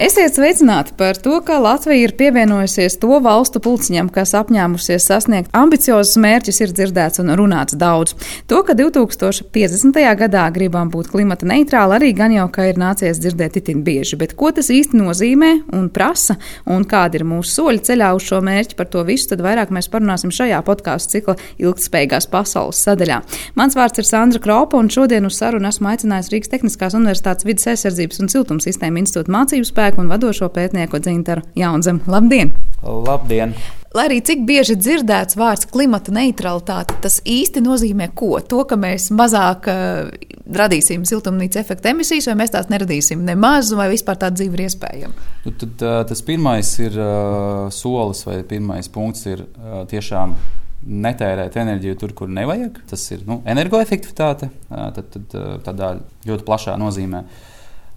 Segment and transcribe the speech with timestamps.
[0.00, 6.16] Esiet sveicināti par to, ka Latvija ir pievienojusies to valstu pulciņam, kas apņēmusies sasniegt ambiciozus
[6.24, 8.14] mērķus, ir dzirdēts un runāts daudz.
[8.48, 9.98] To, ka 2050.
[10.22, 14.32] gadā gribam būt klimata neitrāli, arī gan jau ka ir nācies dzirdēt itin bieži, bet
[14.40, 18.78] ko tas īsti nozīmē un prasa un kādi ir mūsu soļi ceļā uz šo mērķi,
[18.80, 23.20] par to visu tad vairāk mēs parunāsim šajā podkāstu cikla ilgtspējīgās pasaules sadaļā.
[23.60, 27.68] Mans vārds ir Sandra Kropa un šodien uz sarunu esmu aicinājis Rīgas Tehniskās Universitātes vidas
[27.74, 32.00] aizsardzības un siltumsistēma institūta mācību spēku cilvēku un vadošo pētnieku Dzintaru Jaunzemu.
[32.06, 32.52] Labdien!
[32.82, 33.54] Labdien!
[33.92, 38.38] Lai arī cik bieži dzirdēts vārds klimata neutralitāte, tas īsti nozīmē ko?
[38.38, 40.12] To, ka mēs mazāk uh,
[40.46, 45.26] radīsim siltumnīca efekta emisijas, vai mēs tās neradīsim nemaz, vai vispār tāda dzīve ir iespējama?
[45.42, 50.38] Nu, tad, uh, tas pirmais ir uh, solis, vai pirmais punkts ir uh, tiešām
[50.86, 52.78] netērēt enerģiju tur, kur nevajag.
[52.88, 55.34] Tas ir nu, energoefektivitāte, tad, tad,
[55.66, 55.96] tādā
[56.30, 57.26] ļoti plašā nozīmē.
[57.26, 57.49] Uh,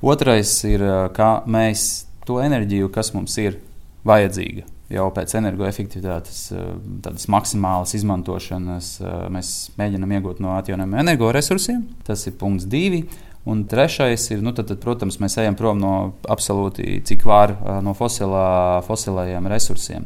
[0.03, 0.83] Otrais ir,
[1.15, 3.55] kā mēs to enerģiju, kas mums ir
[4.03, 6.41] vajadzīga, jau pēc energoefektivitātes,
[7.05, 8.89] tādas maksimālas izmantošanas,
[9.31, 11.85] mēs mēģinām iegūt no atjaunojumiem energoresursiem.
[12.03, 13.05] Tas ir punkts divi.
[13.43, 15.93] Un trešais ir, nu, tad, tad, protams, mēs ejam prom no
[16.31, 17.51] absolūti cik var
[17.83, 20.05] no fosilā, fosilējiem resursiem.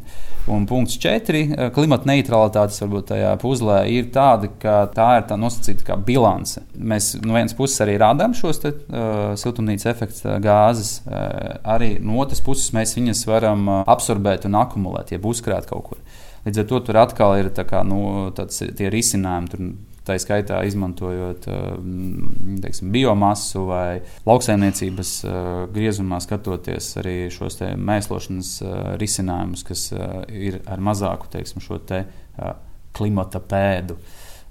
[0.50, 1.44] Un punkts četri-
[1.76, 6.64] klimata neutralitātes varbūt tajā puzlē ir tāda, ka tā ir tā nosacīta kā bilance.
[6.74, 12.18] Mēs no vienas puses arī rādām šos te, uh, siltumnīca efekta gāzes, uh, arī no
[12.18, 15.98] otras puses mēs viņas varam absorbēt un akumulēt, jeb uzkrāt kaut kur.
[16.46, 19.48] Līdz ar to tur atkal ir kā, nu, tāds, tie risinājumi.
[19.52, 19.60] Tur
[20.08, 21.64] Tā skaitā izmantojot eh,
[22.62, 29.82] teiksim, biomasu vai lauksaimniecības eh, griezumā, skatoties arī šos mēslošanas eh, risinājumus, kas
[30.32, 32.06] ir ar mazāku teiksim, šo te
[32.96, 33.98] klimata pēdu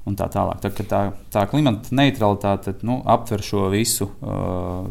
[0.08, 0.62] un tā tālāk.
[0.62, 1.02] Tā, tā,
[1.34, 4.12] tā klimata neutralitāte nu, aptver šo visu,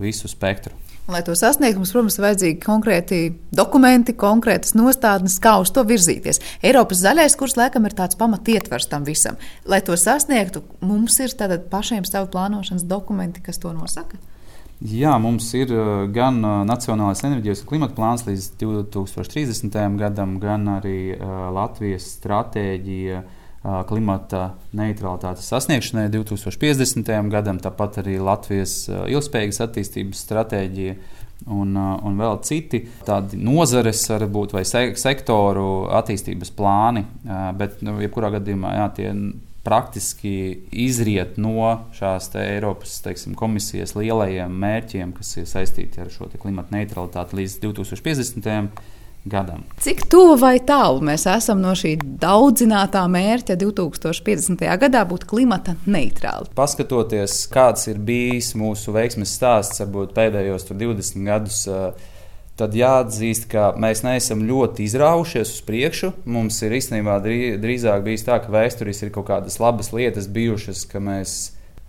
[0.03, 0.75] visu spektru.
[1.07, 3.19] Lai to sasniegtu, mums, protams, ir vajadzīgi konkrēti
[3.55, 6.41] dokumenti, konkrētas nostādnes, kā uz to virzīties.
[6.67, 9.39] Eiropas zaļais kurs, laikam, ir tāds pamatietvers tam visam.
[9.71, 11.37] Lai to sasniegtu, mums ir
[11.71, 14.19] pašiem savu plānošanas dokumenti, kas to nosaka.
[14.83, 19.79] Jā, mums ir uh, gan uh, Nacionālais enerģijas un klimata plāns līdz 2030.
[20.03, 23.23] gadam, gan arī uh, Latvijas stratēģija
[23.89, 27.13] klimata neutralitātes sasniegšanai 2050.
[27.33, 30.97] gadam, tāpat arī Latvijas ilgspējīgas attīstības stratēģija
[31.53, 37.05] un, un vēl citi tādi nozares, varbūt, vai sektoru attīstības plāni.
[37.59, 39.11] Bet, nu, jebkurā gadījumā, jā, tie
[39.67, 40.33] praktiski
[40.71, 47.41] izriet no šās Eiropas teiksim, komisijas lielajiem mērķiem, kas ir saistīti ar šo klimata neutralitāti
[47.41, 48.47] līdz 2050.
[48.47, 48.96] gadam
[49.27, 49.65] gadam.
[49.83, 54.67] Cik tuvu vai tālu mēs esam no šī daudzinātā mērķa 2050.
[54.83, 56.51] gadā būt klimata neitrāli?
[56.57, 61.65] Paskatoties, kāds ir bijis mūsu veiksmes stāsts, varbūt pēdējos 20 gadus.
[62.57, 66.09] Tad jāatzīst, ka mēs neesam ļoti izraujušies uz priekšu.
[66.25, 71.03] Mums ir īstenībā drīzāk bijis tā, ka vēsturīs ir kaut kādas labas lietas bijušas, ka
[71.05, 71.37] mēs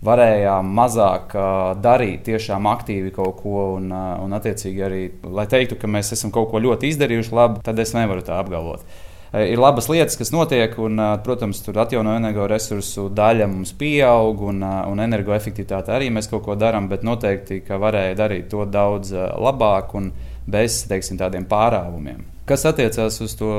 [0.04, 3.64] varējām mazāk uh, darīt, tiešām aktīvi kaut ko.
[3.78, 7.62] Un, uh, un attiecīgi arī, lai teiktu, ka mēs esam kaut ko ļoti izdarījuši labi,
[7.66, 8.84] tad es nevaru tā apgalvot.
[8.86, 14.62] Uh, ir labas lietas, kas notiek, un, protams, tur atjaunojumu energoresursu daļa mums pieaug, un,
[14.62, 19.94] un energoefektivitāte arī mēs kaut ko darām, bet noteikti, ka varēja darīt to daudz labāk
[19.98, 20.12] un
[20.48, 22.22] bez teiksim, tādiem pārāvumiem.
[22.48, 23.52] Kas attiecās uz to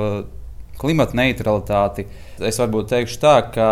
[0.79, 2.07] klimata neutralitāti,
[2.41, 3.69] es varbūt teikšu tā, ka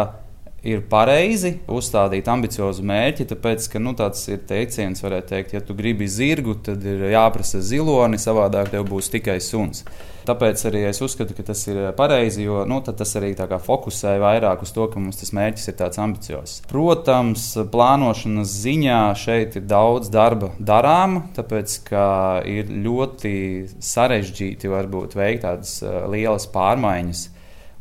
[0.66, 5.78] ir pareizi uzstādīt ambiciozu mērķi, tāpēc, ka nu, tāds ir teiciens, varētu teikt, ja tu
[5.78, 9.86] gribi zirgu, tad ir jāprasa ziloni, savādāk tev būs tikai suns.
[10.28, 14.74] Tāpēc arī es uzskatu, ka tas ir pareizi, jo nu, tas arī fokusē vairāk uz
[14.76, 16.58] to, ka mums tas mērķis ir tāds ambiciozs.
[16.68, 22.08] Protams, plānošanas ziņā šeit ir daudz darba darāma, tāpēc ka
[22.44, 23.34] ir ļoti
[23.80, 27.28] sarežģīti varbūt veikt tādas uh, lielas pārmaiņas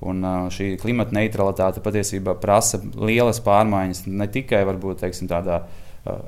[0.04, 0.20] Un
[0.52, 5.62] šī klimata neutralitāte patiesībā prasa lielas pārmaiņas ne tikai varbūt, teiksim, tādā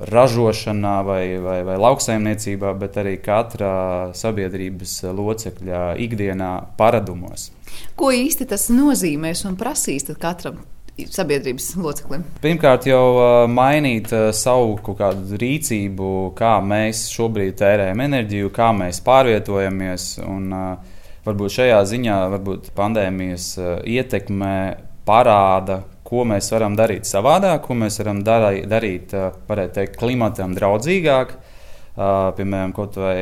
[0.09, 3.71] ražošanā vai, vai, vai lauksaimniecībā, bet arī katra
[4.17, 7.49] sabiedrības locekļa ikdienā paradumos.
[7.99, 10.59] Ko īsti tas nozīmēs un prasīs katram?
[10.99, 12.25] Sabiedrības loceklim.
[12.43, 20.09] Pirmkārt, jau mainīt savu kādu rīcību, kā mēs šobrīd tērējam enerģiju, kā mēs pārvietojamies.
[20.25, 20.88] Un, uh,
[21.27, 23.69] Varbūt šajā ziņā varbūt pandēmijas eh,
[23.99, 24.53] ietekme
[25.07, 30.55] parāda, ko mēs varam darīt savādāk, ko mēs varam darī, darīt, eh, varētu teikt, klimatam
[30.55, 31.33] draudzīgāk.
[31.35, 32.03] Eh,
[32.39, 33.15] piemēram, kaut vai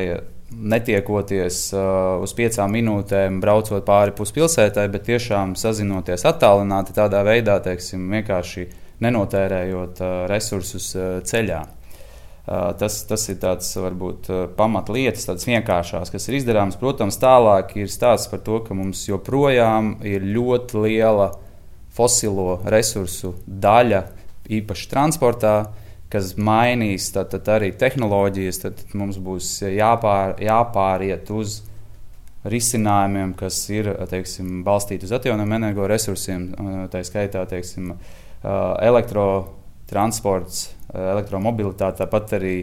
[0.48, 1.56] netiekoties
[2.24, 8.64] uz piecām minūtēm, braucot pāri puspilsētai, bet tiešām sazinoties attālināti, tādā veidā teiksim, vienkārši
[9.04, 10.00] nenotērējot
[10.32, 10.94] resursus
[11.28, 11.60] ceļā.
[12.48, 16.78] Tas, tas ir tāds varbūt pamatlietas, tādas vienkāršās, kas ir izdarāmas.
[16.80, 21.26] Protams, tālāk ir stāsts par to, ka mums joprojām ir ļoti liela
[21.92, 24.00] fosilo resursu daļa,
[24.48, 25.54] īpaši transportā,
[26.08, 28.62] kas mainīs tad, tad arī tehnoloģijas.
[28.64, 31.60] Tad mums būs jāpār, jāpāriet uz
[32.48, 36.48] risinājumiem, kas ir teiksim, balstīti uz atjaunojumiem energoresursiem,
[36.88, 37.92] tā skaitā teiksim,
[39.88, 42.54] elektrotransports elektromobilitāte, tāpat arī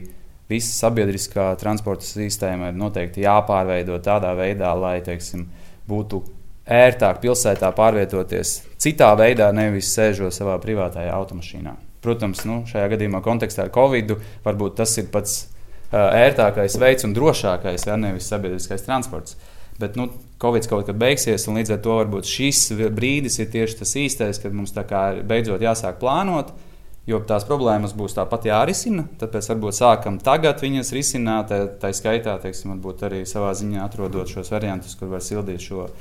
[0.49, 5.47] visa sabiedriskā transporta sistēma ir noteikti jāpārveido tādā veidā, lai teiksim,
[5.87, 6.23] būtu
[6.65, 11.75] ērtāk pilsētā pārvietoties citā veidā, nevis sēžot savā privātajā automašīnā.
[12.01, 17.13] Protams, nu, šajā gadījumā kontekstā ar Covid varbūt tas ir pats uh, ērtākais veids un
[17.17, 19.37] drošākais, ja nevis sabiedriskais transports.
[19.81, 20.11] Bet nu,
[20.41, 24.39] Covid kaut kad beigsies, un līdz ar to varbūt šis brīdis ir tieši tas īstais,
[24.41, 26.64] kad mums beidzot jāsāk plānot, uh,
[27.05, 32.79] Jo tās problēmas būs tāpat jārisina, tāpēc varbūt sākam tagad viņas risināt, tā skaitā, teiksim,
[33.05, 35.91] arī savā ziņā atrodot šos variantus, kur var sildīt šo uh,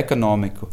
[0.00, 0.70] ekonomiku.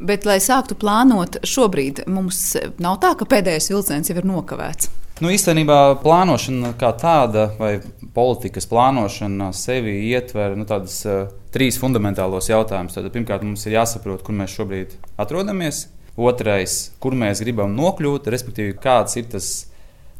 [0.00, 4.88] Bet, lai sāktu plānot, šobrīd mums nav tā, ka pēdējais vilciens jau ir nokavēts.
[5.22, 7.76] Nu, īstenībā plānošana kā tāda, vai
[8.16, 12.96] politikas plānošana sevi ietver nu, tādus uh, trīs fundamentālos jautājumus.
[12.96, 15.84] Tad, pirmkārt, mums ir jāsaprot, kur mēs šobrīd atrodamies.
[16.14, 19.48] Otrais, kur mēs gribam nokļūt, respektīvi, kāds ir tas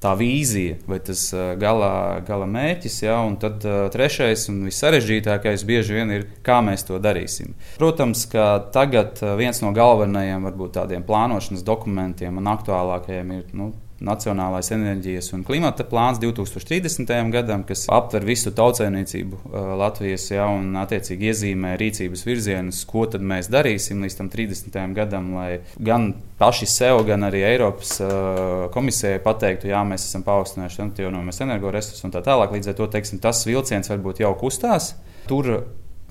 [0.05, 1.23] tā vīzija vai tas
[1.61, 2.99] gala, gala mērķis.
[3.07, 3.21] Ja?
[3.25, 7.55] Un tad uh, trešais un vissarežģītākais bieži vien ir, kā mēs to darīsim.
[7.81, 13.71] Protams, ka tagad viens no galvenajiem varbūt tādiem plānošanas dokumentiem un aktuālākajiem ir nu,
[14.05, 17.11] Nacionālais enerģijas un klimata plāns 2030.
[17.33, 23.25] gadam, kas aptver visu tautsēmniecību uh, Latvijas, ja, un attiecīgi iezīmē rīcības virzienus, ko tad
[23.25, 24.81] mēs darīsim līdz tam 30.
[24.97, 26.11] gadam, lai gan
[26.41, 32.15] paši sev, gan arī Eiropas uh, komisijai pateiktu, jā, mēs esam paaugstinājuši atjaunojamas energoresursus un
[32.15, 32.53] tā tālāk.
[32.55, 34.95] Līdz ar to teiksim, tas vilciens varbūt jau kustās.
[35.31, 35.57] Tur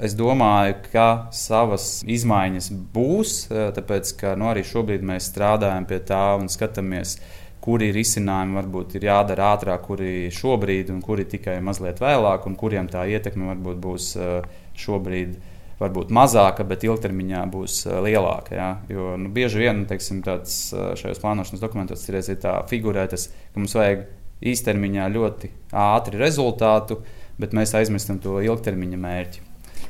[0.01, 5.99] Es domāju, ka savas izmaiņas būs, uh, tāpēc ka nu, arī šobrīd mēs strādājam pie
[6.01, 7.19] tā un skatāmies,
[7.63, 12.89] kuri risinājumi varbūt ir jādara ātrāk, kuri šobrīd, un kuri tikai mazliet vēlāk, un kuriem
[12.91, 15.41] tā ietekme varbūt būs eh, šobrīd.
[15.79, 18.53] Varbūt mazāka, bet ilgtermiņā būs uh, lielāka.
[18.55, 18.67] Ja?
[18.87, 23.59] Jo nu, bieži vien teiksim, tāds, uh, šajos plānošanas dokumentos ir tā figurē, tas, ka
[23.59, 24.05] mums vajag
[24.53, 25.49] īstermiņā ļoti
[25.83, 27.01] ātri rezultātu,
[27.41, 29.43] bet mēs aizmirstam to ilgtermiņa mērķi.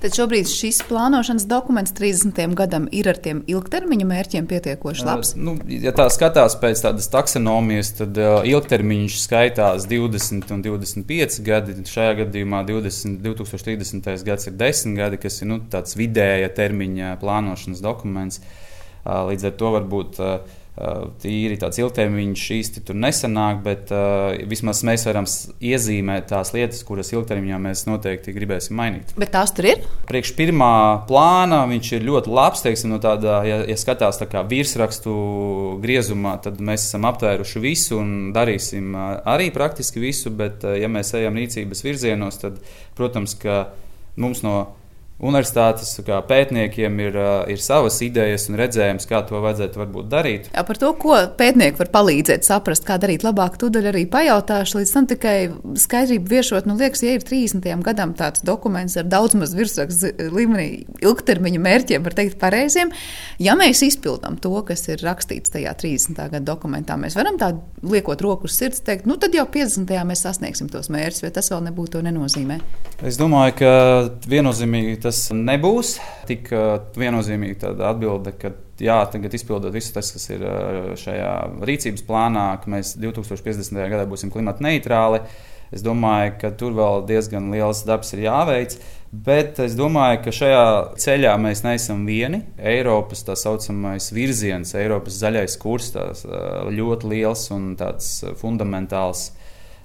[0.04, 2.56] Tad šobrīd šis plānošanas dokuments 30.
[2.60, 5.30] gadam ir ar tiem ilgtermiņa mērķiem pietiekoši labs.
[5.32, 11.40] Uh, nu, ja tā skatās pēc tādas taksonomijas, tad uh, ilgtermiņš skaitās 20 un 25
[11.48, 11.78] gadi.
[11.88, 14.12] Šajā gadījumā 20, 2030.
[14.28, 18.44] gads ir 10 gadi, kas ir nu, tāds vidēja termiņa plānošanas dokuments.
[19.06, 20.20] Uh, līdz ar to varbūt.
[20.20, 25.28] Uh, tīri tāds ilgtermiņš īsti tur nesanāk, bet uh, vismaz mēs varam
[25.62, 29.14] iezīmēt tās lietas, kuras ilgtermiņā mēs noteikti gribēsim mainīt.
[29.20, 29.84] Bet tās tur ir?
[30.10, 30.74] Priekš pirmā
[31.10, 32.66] plāna viņš ir ļoti labs.
[32.66, 35.14] Teiksim, no tādā, ja, ja skatās tā virsrakstu
[35.84, 40.34] griezumā, tad mēs esam aptvēruši visu un darīsim arī praktiski visu.
[40.34, 42.58] Bet, ja mēs ejam rīcības virzienos, tad,
[42.98, 43.68] protams, ka
[44.18, 44.58] mums no
[45.22, 45.94] Universitātes
[46.28, 47.18] pētniekiem ir,
[47.54, 50.50] ir savas idejas un redzējums, kā to vajadzētu darīt.
[50.50, 54.82] Jā, par to, ko pētnieki var palīdzēt saprast, kā darīt labāk, tūdaļ arī pajautāšu.
[54.82, 55.36] Līdz tam tikai
[55.80, 57.70] skaidrību viešot, nu, liekas, ja ir 30.
[57.86, 60.68] gadam tāds dokuments ar daudz maz virsrakstu līmenī
[61.06, 62.92] ilgtermiņa mērķiem, var teikt, pareiziem,
[63.44, 66.20] ja mēs izpildām to, kas ir rakstīts tajā 30.
[66.20, 67.54] gada dokumentā, mēs varam tā
[67.86, 69.94] liekot roku uz sirds, teikt, nu, tad jau 50.
[70.10, 72.60] mēs sasniegsim tos mērķus, vai tas vēl nebūtu to nenozīmē?
[73.04, 73.72] Es domāju, ka
[74.32, 75.98] viennozīmīgi tas nebūs
[76.30, 81.34] tik uh, viennozīmīga atbilde, ka jā, tagad izpildot visu tas, kas ir uh, šajā
[81.68, 83.84] rīcības plānā, ka mēs 2050.
[83.94, 85.24] gadā būsim klimata neitrāli.
[85.74, 88.76] Es domāju, ka tur vēl diezgan liels darbs ir jāveic.
[89.14, 90.66] Bet es domāju, ka šajā
[91.02, 92.44] ceļā mēs neesam vieni.
[92.58, 99.32] Eiropas tā saucamais virziens, Eiropas zaļais kurs, tas uh, ļoti liels un tāds fundamentāls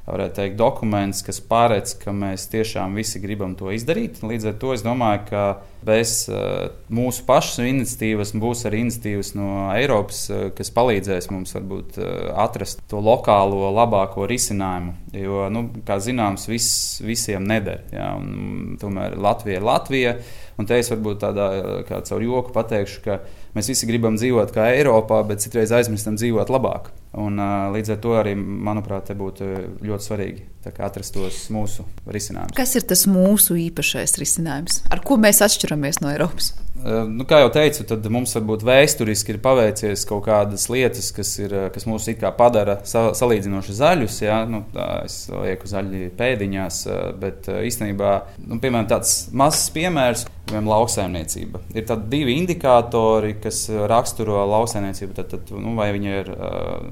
[0.09, 4.23] varētu teikt, dokuments, kas paredz, ka mēs tiešām visi gribam to izdarīt.
[4.25, 5.43] Līdz ar to es domāju, ka
[5.85, 12.01] bez uh, mūsu pašu iniciatīvas būs arī iniciatīvas no Eiropas, uh, kas palīdzēs mums varbūt
[12.01, 12.09] uh,
[12.45, 14.97] atrast to lokālo labāko risinājumu.
[15.17, 17.85] Jo, nu, kā zināms, viss visiem neder.
[17.95, 20.17] Ja, un, tomēr Latvija ir Latvija.
[20.59, 21.51] Un te es varbūt tādā
[21.87, 23.21] kā caur joku pateikšu, ka
[23.57, 26.93] mēs visi gribam dzīvot kā Eiropā, bet citreiz aizmirstam dzīvot labāk.
[27.19, 27.41] Un,
[27.75, 29.49] līdz ar to arī, manuprāt, būtu
[29.85, 30.47] ļoti svarīgi
[30.85, 32.57] atrast tos mūsu risinājumus.
[32.59, 34.83] Kas ir tas mūsu īpašais risinājums?
[34.93, 36.53] Ar ko mēs atšķiramies no Eiropas?
[36.85, 41.55] Nu, kā jau teicu, tad mums varbūt vēsturiski ir paveicies kaut kādas lietas, kas, ir,
[41.75, 42.09] kas mūs
[42.39, 44.23] padara salīdzinoši zaļus.
[44.23, 44.41] Ja?
[44.49, 46.81] Nu, tā, es lieku zaļi pēdiņās,
[47.21, 48.15] bet īstenībā,
[48.47, 50.27] nu, piemēram, tāds mazs piemērs.
[50.49, 51.61] Piemēram, lauksaimniecība.
[51.77, 55.13] Ir tādi divi indikātori, kas raksturo lauksaimniecību.
[55.19, 56.31] Tad, tad, nu, vai viņi ir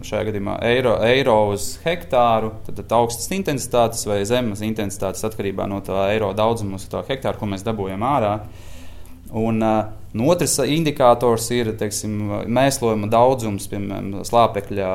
[0.05, 5.81] šajā gadījumā eiro, eiro uz hektāru, tad, tad augstas intensitātes vai zemes intensitātes atkarībā no
[5.87, 8.35] tā eiro daudzuma uz to hektāru, ko mēs dabūjam ārā.
[8.37, 8.76] Uh,
[9.35, 9.63] un
[10.23, 12.15] otrs indikators ir teiksim,
[12.57, 14.91] mēslojuma daudzums, piemēram, slāpekļa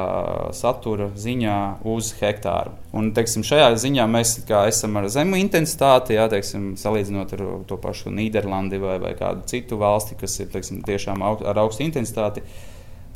[0.58, 1.58] satura ziņā
[1.92, 2.74] uz hektāru.
[2.98, 8.14] Un, teiksim, šajā ziņā mēs esam ar zemu intensitāti, jā, teiksim, salīdzinot ar to pašu
[8.16, 12.44] Nīderlandi vai, vai kādu citu valsti, kas ir teiksim, tiešām aug, ar augstu intensitāti.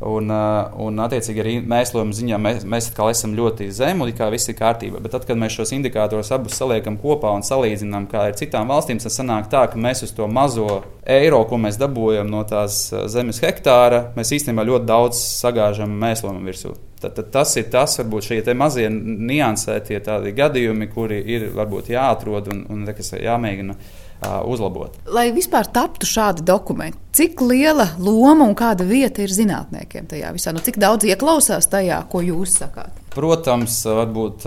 [0.04, 4.58] Un, uh, un, attiecīgi, arī mēslojuma ziņā mēs, mēs esam ļoti zemi, kā viss ir
[4.60, 5.00] kārtībā.
[5.00, 9.00] Bet tad, kad mēs šos indikatorus abus saliekam kopā un salīdzinām, kā ar citām valstīm,
[9.00, 13.06] tad sanāk tā, ka mēs uz to mazo eiro, ko mēs dabūjam no tās uh,
[13.08, 16.76] zemes hektāra, mēs īstenībā ļoti daudz sagāžam mēslojuma virsū.
[17.00, 20.02] Tad, tad tas ir tas, varbūt šie mazie niansētie
[20.36, 23.80] gadījumi, kuri ir varbūt jāatrod un, un kas jāmēģina
[24.24, 24.96] uzlabot.
[25.14, 30.54] Lai vispār taptu šādi dokumenti, cik liela loma un kāda vieta ir zinātniekiem tajā visā?
[30.56, 33.02] Nu, cik daudz ieklausās tajā, ko jūs sakāt?
[33.16, 34.44] Protams, varbūt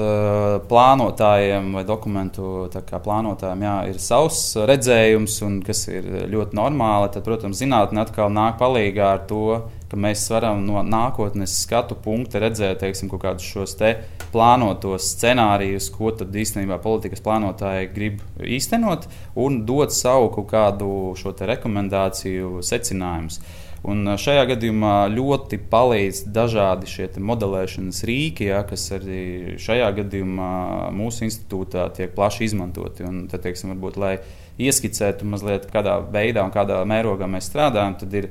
[0.68, 7.08] plānotājiem vai dokumentu plānotājiem jā, ir savs redzējums, un kas ir ļoti normāli.
[7.14, 9.46] Tad, protams, zinātnē atkal nāk palīdzīgā ar to,
[9.88, 13.94] ka mēs varam no nākotnes skatu punkta redzēt teiksim, kaut kādus šos te
[14.32, 19.08] plānotos scenārijus, ko tad īstenībā politikas plānotāji grib īstenot,
[19.40, 23.40] un dot savu kaut kādu šo rekomendāciju secinājumus.
[23.86, 30.50] Un šajā gadījumā ļoti palīdz dažādi šie modelēšanas rīki, ja, kas arī šajā gadījumā
[30.98, 33.06] mūsu institūtā tiek plaši izmantoti.
[33.06, 34.16] Un, tad, teiksim, varbūt, lai
[34.58, 38.30] ieskicētu mazliet, kādā veidā un kādā mērogā mēs strādājam, tad ir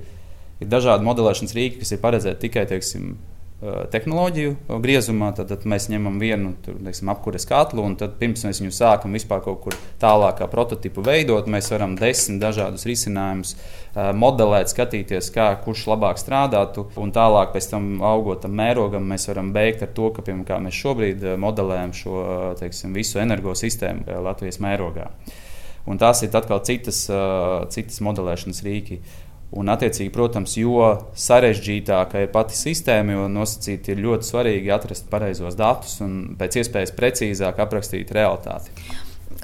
[0.62, 3.18] ir dažādi modelēšanas rīki, kas ir paredzēti tikai teiksim,
[3.92, 5.32] tehnoloģiju griezumā.
[5.34, 9.18] Tad, tad mēs ņemam vienu tur, teiksim, apkures katlu, un tad pirms mēs viņu sākam
[9.18, 13.56] vispār kaut kur tālāk, kā prototipu veidot, mēs varam desmit dažādus risinājumus
[14.14, 16.86] modelēt, skatīties, kā kurš labāk strādātu.
[17.02, 20.78] Un tālāk, pēc tam augot tam mērogam, mēs varam beigt ar to, ka piemēram, mēs
[20.78, 22.24] šobrīd modelējam šo
[22.62, 25.10] teiksim, visu energosistēmu Latvijas mērogā.
[25.88, 27.06] Un tās ir atkal citas,
[27.74, 29.00] citas modelēšanas rīki.
[29.56, 35.56] Un, attiecīgi, protams, jo sarežģītāka ir pati sistēma, jo nosacīti ir ļoti svarīgi atrast pareizos
[35.56, 38.76] datus un pēc iespējas precīzāk aprakstīt realitāti.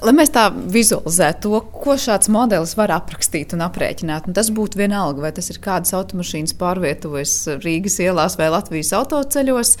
[0.02, 4.80] Lai mēs tā vizualizētu to, ko šāds modelis var aprakstīt un aprēķināt, un tas būtu
[4.80, 9.72] vienalga, vai tas ir kādas automašīnas pārvietojas Rīgas ielās vai Latvijas autoceļos,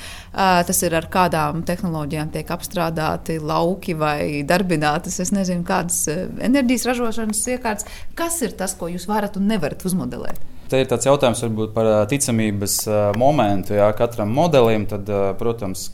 [0.70, 7.44] tas ir ar kādām tehnoloģijām tiek apstrādāti lauki vai darbinātas, es nezinu, kādas enerģijas ražošanas
[7.56, 7.90] iekārtas.
[8.14, 10.53] Kas ir tas, ko jūs varat un nevarat uzmodelēt?
[10.74, 11.38] Te ir tāds jautājums
[11.70, 12.72] par ticamības
[13.20, 13.76] momentu.
[13.76, 15.06] Jā, katram modelim, tad,
[15.38, 15.84] protams,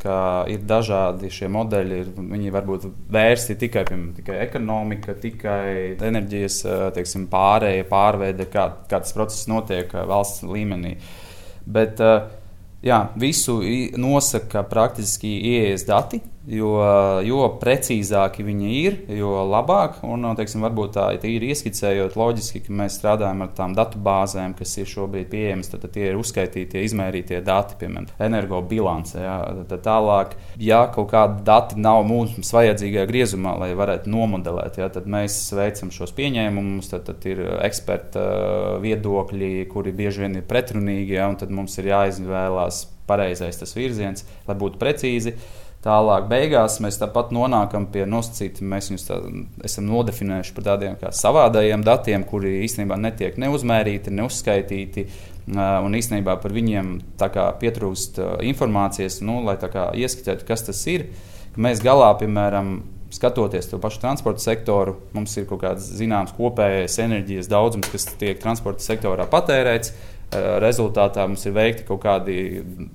[0.49, 1.99] ir dažādi šie modeļi.
[2.01, 6.63] Ir, viņi var būt vērsti tikai, piemēram, tikai ekonomika, tikai enerģijas
[6.97, 10.95] teiksim, pārēja, pārveide, kā, kā tas process notiek valsts līmenī.
[11.69, 12.01] Bet,
[12.81, 13.61] jā, visu
[14.01, 16.71] nosaka praktiski ieejas dati Jo,
[17.23, 20.00] jo precīzāki viņi ir, jo labāk.
[20.02, 24.73] Un, teiksim, varbūt tā ir ieskicējot loģiski, ka mēs strādājam ar tām datu bāzēm, kas
[24.80, 25.71] ir šobrīd pieejamas.
[25.71, 29.21] Tad, tad tie ir uzskaitītie, izmērītie dati, piemēram, energobilance.
[29.23, 29.37] Jā,
[29.71, 35.07] tad tālāk, ja kaut kādi dati nav mums vajadzīgajā griezumā, lai varētu nomodelēt, jā, tad
[35.11, 36.90] mēs veicam šos pieņēmumus.
[36.90, 38.26] Tad, tad ir eksperta
[38.83, 44.26] viedokļi, kuri bieži vien ir pretrunīgi, jā, un tad mums ir jāizvēlās pareizais tas virziens,
[44.49, 45.38] lai būtu precīzi.
[45.81, 48.67] Tālāk, beigās mēs tāpat nonākam pie nosacītiem.
[48.69, 49.17] Mēs viņus tā,
[49.65, 55.07] esam nodefinējuši par tādiem kā savādajiem datiem, kuri īstenībā netiek neuzmērīti, neuzskaitīti.
[55.57, 56.93] Un īstenībā par viņiem
[57.63, 61.09] pietrūkst informācijas, nu, lai ieskicētu, kas tas ir.
[61.57, 67.51] Mēs galā, piemēram, skatoties to pašu transporta sektoru, mums ir kaut kāds zināms kopējais enerģijas
[67.51, 69.95] daudzums, kas tiek transporta sektorā patērēts.
[70.63, 72.35] Rezultātā mums ir veikti kaut kādi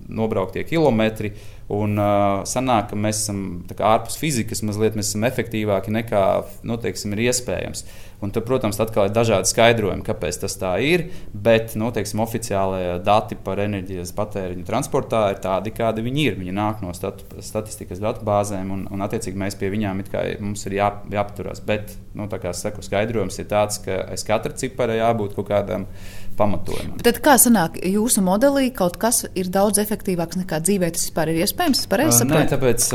[0.08, 1.34] nobrauktie kilometri,
[1.74, 3.40] Un uh, sanāk, ka mēs esam
[3.74, 6.26] ārpus fizikas, mazliet mēs esam efektīvāki nekā
[6.68, 7.82] nu, teiksim, ir iespējams.
[8.24, 11.08] Un tad, protams, atkal ir dažādi skaidrojumi, kāpēc tas tā ir.
[11.34, 16.38] Bet nu, teiksim, oficiālie dati par enerģijas patēriņu transportā ir tādi, kādi viņi ir.
[16.40, 21.64] Viņi nāk no statu, statistikas datubāzēm, un, un attiecīgi mēs pie viņiem ir jā, jāapturās.
[21.66, 25.90] Bet, nu, kā saku, skaidrojums ir tāds, ka aiz katra cipara jābūt kaut kādam
[26.38, 27.00] pamatojumam.
[27.06, 31.44] Tad kā sanāk, jūsu modelī kaut kas ir daudz efektīvāks nekā dzīvē tas vispār ir
[31.46, 31.56] iespējams?
[31.56, 31.88] iespējams?
[31.90, 32.52] Pareizi saprotu.
[32.54, 32.88] Tāpēc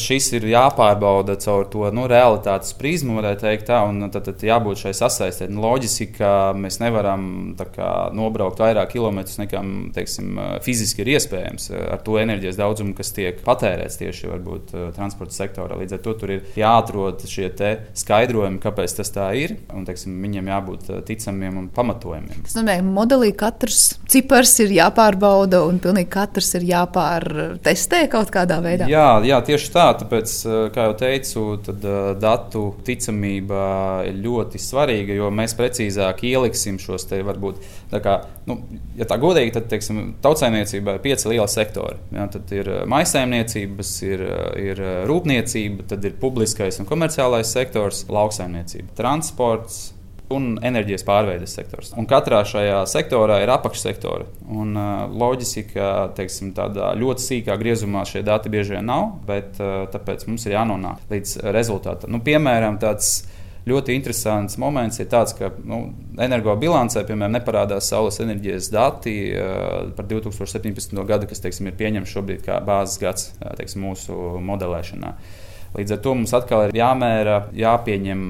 [0.00, 4.84] šis ir jāpārbauda caur to nu, realitātes prizmu, varētu teikt tā, un tad, tad jābūt
[4.84, 5.48] šai sasaistē.
[5.52, 9.62] Nu, loģiski, ka mēs nevaram kā, nobraukt vairāk kilometrus nekā
[9.96, 15.78] teiksim, fiziski ir iespējams ar to enerģijas daudzumu, kas tiek patērēts tieši varbūt, transporta sektorā.
[15.80, 17.50] Līdz ar to tur ir jāatrod šie
[17.98, 22.44] skaidrojumi, kāpēc tas tā ir, un teiksim, viņiem jābūt ticamiem un pamatojumiem.
[22.46, 28.60] Tas nozīmē, ka modelī katrs cipars ir jāpārbauda un pilnīgi katrs ir jāpārtestē kaut kādā
[28.64, 28.88] veidā.
[28.90, 29.86] Jā, jā tieši tā.
[30.02, 30.34] Tāpēc,
[30.74, 31.86] kā jau teicu, tad,
[32.20, 33.64] datu ticamība
[34.08, 37.62] ir ļoti svarīga, jo mēs precīzāk ieliksim šos te varbūt.
[37.94, 38.58] Kā, nu,
[38.98, 41.98] ja tā godīgi, tad teiksim, tautsājumniecībā ir pieci lieli sektori.
[42.14, 44.24] Jā, tad ir maisaimniecības, ir,
[44.60, 49.94] ir rūpniecība, tad ir publiskais un komerciālais sektors, lauksaimniecība, transports
[50.32, 51.92] un enerģijas pārveides sektors.
[52.00, 54.26] Un katrā šajā sektorā ir apakšsektori.
[54.48, 59.60] Un, uh, loģiski, ka teiksim, tādā ļoti sīkā griezumā šie dati bieži vien nav, bet
[59.60, 62.14] uh, tāpēc mums ir jānonāk līdz rezultātam.
[62.14, 63.26] Nu, piemēram, tāds
[63.68, 65.86] ļoti interesants moments ir tāds, ka nu,
[66.20, 70.96] energobilancē piemēram, neparādās saules enerģijas dati uh, par 2017.
[71.04, 75.14] gadu, kas teiksim, ir pieņemts šobrīd kā bāzes gads uh, teiksim, mūsu modelēšanā.
[75.14, 75.40] Uh,
[75.74, 78.20] Līdz ar to mums atkal ir jāmēra, jāpieņem,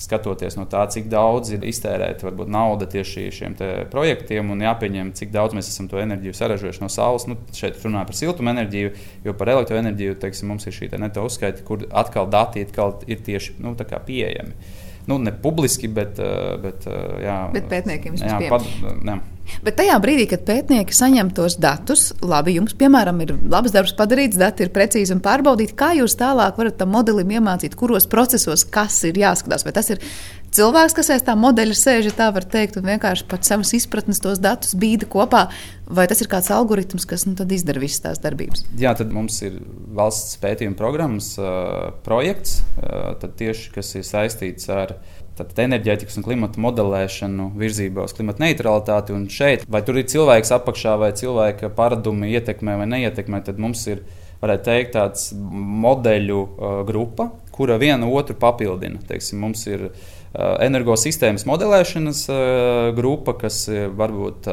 [0.00, 3.56] skatoties no tā, cik daudz ir iztērēta varbūt nauda tieši šiem
[3.92, 7.28] projektiem, un jāpieņem, cik daudz mēs esam to enerģiju saražojuši no saules.
[7.28, 8.94] Nu, šeit runājam par siltumenerģiju,
[9.28, 13.58] jo par elektroenerģiju teiksim, mums ir šī neto uzskaita, kur atkal dati atkal ir tieši
[13.60, 14.56] nu, pieejami.
[15.06, 16.18] Nu, ne publiski, bet,
[16.62, 16.86] bet,
[17.22, 18.18] jā, bet pētniekiem.
[18.18, 18.66] Jā, pad,
[19.62, 24.38] Bet tajā brīdī, kad pētnieki saņem tos datus, labi, jums, piemēram, ir labs darbs padarīts,
[24.40, 28.98] dati ir precīzi un pārbaudīti, kā jūs tālāk varat tam modelim iemācīt, kuros procesos kas
[29.06, 29.62] ir jāskatās.
[29.66, 30.02] Vai tas ir
[30.56, 34.22] cilvēks, kas aiz tā modeļa sēž, ja tā var teikt, un vienkārši pēc savas izpratnes
[34.24, 35.46] tos datus bīda kopā,
[35.86, 38.64] vai tas ir kāds algoritms, kas nu, izdara visas tās darbības?
[38.80, 39.60] Jā, tad mums ir
[39.96, 44.96] valsts pētījuma programmas uh, projekts, uh, tieši kas ir saistīts ar
[45.36, 49.12] Tātad enerģētikas un klimata modelēšanu virzībā uz klimata neutralitāti.
[49.12, 53.82] Un šeit, vai tur ir cilvēks apakšā, vai cilvēka paradumi ietekmē vai neietekmē, tad mums
[53.92, 54.00] ir,
[54.40, 59.02] varētu teikt, tāds modeļu uh, grupa, kura viena otru papildina.
[59.10, 62.38] Teiksim, mums ir uh, energosistēmas modelēšanas uh,
[62.96, 64.48] grupa, kas uh, varbūt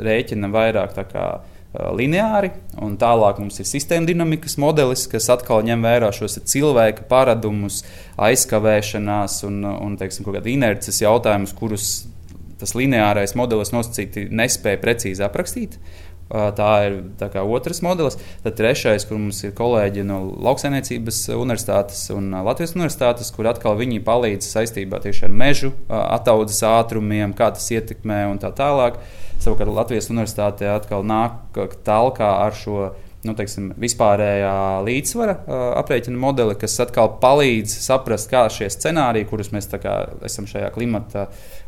[0.00, 1.30] rēķina vairāk tā kā
[1.70, 2.50] lineāri,
[2.82, 7.84] un tālāk mums ir sistēma dinamikas modelis, kas atkal ņem vērā šos cilvēka paradumus,
[8.18, 11.92] aizkavēšanās un, un teiksim, inerces jautājumus, kurus
[12.60, 15.78] tas lineārais modelis nosacīti nespēja precīzi aprakstīt.
[16.30, 18.16] Tā ir tā otrs modelis.
[18.44, 23.98] Tad trešais, kur mums ir kolēģi no Lauksaimniecības universitātes un Latvijas universitātes, kur atkal viņi
[24.06, 29.02] palīdz saistībā tieši ar mežu attaudzes ātrumiem, kā tas ietekmē un tā tālāk.
[29.40, 32.92] Savukārt Latvijas universitātē atkal nāk talkā ar šo
[33.26, 34.52] nu, teiksim, vispārējā
[34.86, 40.46] līdzsvara uh, aprēķina modeli, kas atkal palīdz saprast, kā šie scenāriji, kurus mēs kā, esam
[40.48, 41.26] šajā klimata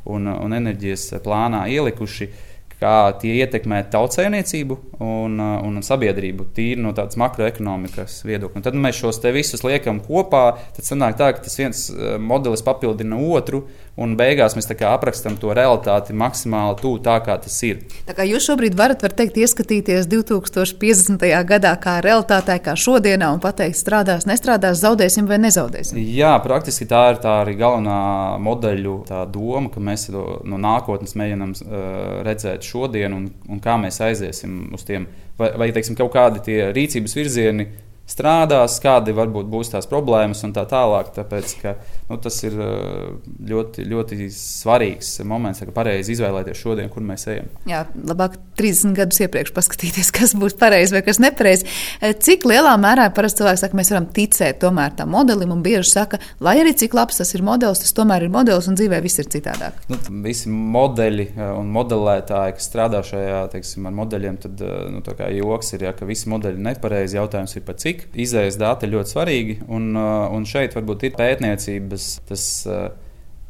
[0.09, 2.52] un, un enerģijas plānā ielikuši, uh,
[2.83, 8.59] kā tie ietekmē tautsēmniecību un, uh, un sabiedrību, tīri no tādas makroekonomikas viedokļa.
[8.59, 10.45] Un tad mēs šos te visus liekam kopā,
[10.77, 13.65] tad sanāk tā, ka tas viens uh, modelis papildina otru,
[14.01, 17.83] un beigās mēs aprakstām to realitāti maksimāli tuvu tā, kā tas ir.
[18.09, 21.27] Tā kā jūs šobrīd varat, var teikt, ieskatīties 2050.
[21.49, 26.01] gadā, kā realitātē, kā šodienā, un pateikt, strādās, nestrādās, zaudēsim vai nezaudēsim.
[26.17, 27.99] Jā, praktiski tā ir tā arī galvenā
[28.43, 28.97] modeļu
[29.33, 31.85] doma, ka mēs no nākotnes mēģinām uh,
[32.27, 35.07] redzēt šodien un, un kā mēs aiziesim uz tiem,
[35.39, 37.69] vai, vai teiksim, kaut kādi rīcības virzieni
[38.13, 41.13] strādās, kādi varbūt būs tās problēmas un tā tālāk.
[41.17, 41.75] Tāpēc ka,
[42.11, 43.15] nu, tas ir uh,
[43.49, 47.51] ļoti, ļoti svarīgs moments, ka pareizi izvēlēties šodien, kur mēs ejam.
[47.69, 51.69] Jā, labāk 30 gadus iepriekš paskatīties, kas būs pareizi vai kas nepareizi.
[52.01, 55.91] Eh, cik lielā mērā parasti cilvēki saka, mēs varam ticēt tomēr tam modelim, un bieži
[55.93, 59.23] saka, lai arī cik labs tas ir modelis, tas tomēr ir modelis, un dzīvē viss
[59.23, 59.83] ir citādāk.
[59.93, 65.75] Nu, visi modeļi eh, un modelētāji, kas strādā šajā, teiksim, ar modeļiem, tad nu, joks
[65.77, 67.19] ir, ja, ka visi modeļi ir nepareizi.
[67.19, 69.57] Jautājums ir par cik izējas dati ļoti svarīgi.
[69.73, 72.87] Un, uh, un šeit varbūt ir pētniecības tas uh,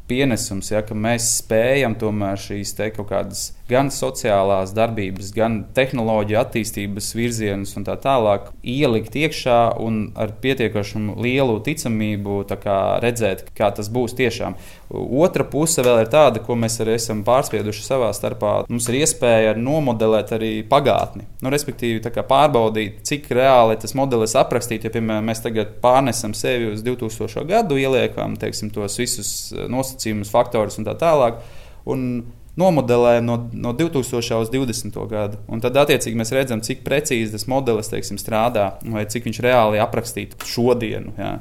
[0.07, 6.39] pienesums, ja, ka mēs spējam tomēr šīs te kaut kādas gan sociālās darbības, gan tehnoloģiju
[6.41, 13.71] attīstības virzienus un tā tālāk ielikt iekšā un ar pietiekami lielu ticamību kā redzēt, kā
[13.75, 14.57] tas būs tiešām.
[14.93, 18.51] Otra puse vēl ir tāda, ko mēs arī esam pārspieduši savā starpā.
[18.69, 21.25] Mums ir iespēja nomodelēt arī pagātni.
[21.41, 24.85] Nu, respektīvi, pārbaudīt, cik reāli tas modelis aprakstīt.
[24.85, 27.47] Ja, piemēram, mēs tagad pārnesam sevi uz 2000.
[27.49, 29.92] gadu, ieliekam teiksim, tos visus nosacījumus,
[30.31, 31.41] faktorus un tā tālāk.
[31.89, 32.23] Un
[32.59, 34.39] nomodelējam no, no 2000.
[34.43, 34.99] līdz 2020.
[35.09, 35.39] gadu.
[35.49, 39.81] Un tad, attiecīgi, mēs redzam, cik precīzi tas modelis teiksim, strādā vai cik viņš reāli
[39.81, 41.15] aprakstītu šodienu.
[41.17, 41.37] Jā.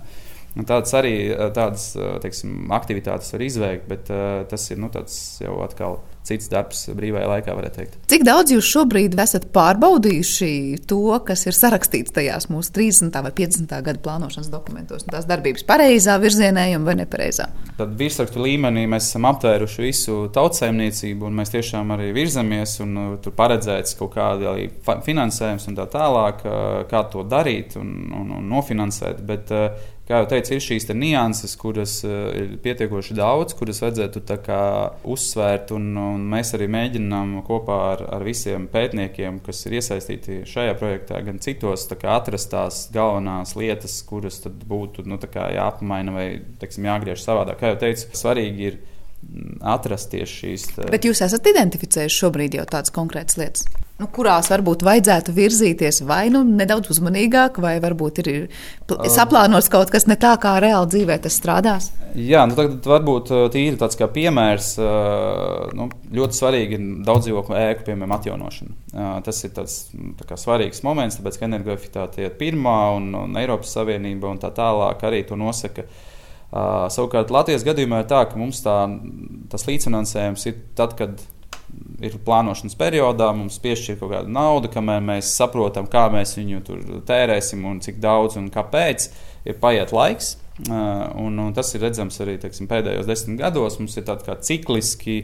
[0.52, 1.14] Un tādas arī
[1.56, 1.92] tādas,
[2.24, 4.90] teiksim, aktivitātes var izveikt, bet uh, tas ir nu,
[5.40, 7.98] jau atkal cits darbs brīvajā laikā, varētu teikt.
[8.10, 13.18] Cik daudz jūs šobrīd esat pārbaudījuši to, kas ir sarakstīts tajās mūsu 30.
[13.26, 13.74] vai 50.
[13.88, 17.48] gada plānošanas dokumentos, tās darbības pareizā virzienā vai nepareizā?
[17.78, 23.08] Tad virsrakstu līmenī mēs esam aptvēruši visu tautsēmniecību, un mēs tiešām arī virzamies, un uh,
[23.22, 24.54] tur paredzēts kaut kāda
[25.06, 29.24] finansējums un tā tālāk, uh, kā to darīt un, un, un nofinansēt.
[29.26, 34.22] Bet, uh, kā jau teicu, ir šīs nianses, kuras ir pietiekoši daudz, kuras vajadzētu
[35.08, 35.72] uzsvērt.
[35.76, 41.22] Un, un mēs arī mēģinām kopā ar, ar visiem pētniekiem, kas ir iesaistīti šajā projektā,
[41.26, 46.26] gan citos, kā, atrast tās galvenās lietas, kuras būtu nu, jāapmaina vai
[46.60, 47.60] teiksim, jāgriež savādāk.
[47.62, 48.80] Kā jau teicu, svarīgi ir
[49.62, 50.66] atrast tieši šīs.
[50.76, 50.88] Tā...
[50.92, 53.66] Bet jūs esat identificējuši šobrīd jau tādas konkrētas lietas,
[54.00, 58.30] nu, kurās varbūt vajadzētu virzīties vai nu nedaudz uzmanīgāk, vai varbūt ir
[59.12, 61.90] saplānots kaut kas ne tā, kā reāli dzīvē tas strādās?
[62.18, 64.74] Jā, nu tagad varbūt tīri tāds kā piemērs.
[65.78, 69.10] Nu, ļoti svarīgi ir daudz dzīvokļu ēku, piemēram, atjaunošana.
[69.24, 69.78] Tas ir tāds
[70.20, 75.06] tā svarīgs moments, tāpēc, ka energoefektivitāte ir pirmā un, un Eiropas Savienība un tā tālāk
[75.08, 75.86] arī to nosaka.
[75.88, 76.08] Uh,
[76.92, 78.76] savukārt Latvijas gadījumā ir tā, ka mums tā,
[79.52, 81.22] tas līdzfinansējums ir tad, kad
[82.02, 86.80] ir plānošanas periodā, mums piešķir kaut kādu naudu, kamēr mēs saprotam, kā mēs viņu tur
[87.08, 89.10] tērēsim un cik daudz un kāpēc.
[89.48, 90.36] Ir paiet laiks,
[90.68, 93.78] uh, un, un tas ir redzams arī teiksim, pēdējos desmit gados.
[93.80, 95.16] Mums ir tādi kā cikliski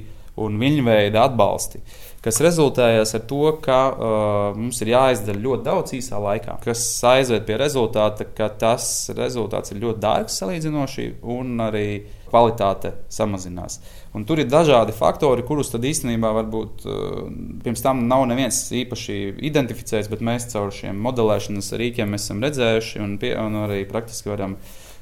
[0.45, 1.83] un viņveida atbalsti.
[2.19, 7.45] Kas rezultējas ar to, ka uh, mums ir jāizdara ļoti daudz īsā laikā, kas aizved
[7.47, 11.87] pie rezultāta, ka tas rezultāts ir ļoti dārgs salīdzinoši un arī
[12.29, 13.79] kvalitāte samazinās.
[14.19, 17.29] Un tur ir dažādi faktori, kurus tad īstenībā varbūt uh,
[17.65, 23.15] pirms tam nav neviens īpaši identificējis, bet mēs caur šiem modelēšanas rīkiem esam redzējuši un,
[23.23, 24.59] pie, un arī praktiski varam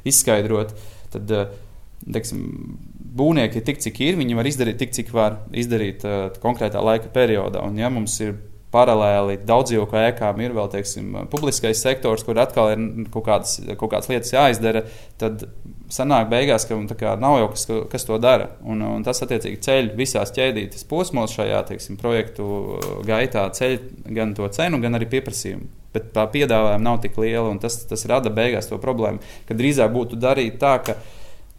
[0.07, 0.77] izskaidrot.
[1.16, 1.57] Tad, uh,
[2.05, 2.44] teiksim,
[3.16, 7.12] būvnieki ir tik, cik ir, viņi var izdarīt tik, cik var izdarīt uh, konkrētā laika
[7.14, 7.64] periodā.
[7.66, 8.37] Un, ja mums ir
[8.74, 12.83] paralēli daudzdzīvokļu ēkām, ir vēl teiksim, publiskais sektors, kur atkal ir
[13.14, 14.83] kaut kādas, kaut kādas lietas jāizdara,
[15.20, 15.46] tad
[15.92, 18.50] sanāk beigās, ka kā, nav jau kas, kas to dara.
[18.66, 22.46] Un, un tas attiecīgi ceļ visās ķēdītes posmos šajā teiksim, projektu
[23.07, 23.79] gaitā, ceļ
[24.16, 25.70] gan to cenu, gan arī pieprasījumu.
[25.94, 29.94] Bet tā piedāvājuma nav tik liela, un tas, tas rada beigās to problēmu, ka drīzāk
[29.94, 30.98] būtu darīt tā, ka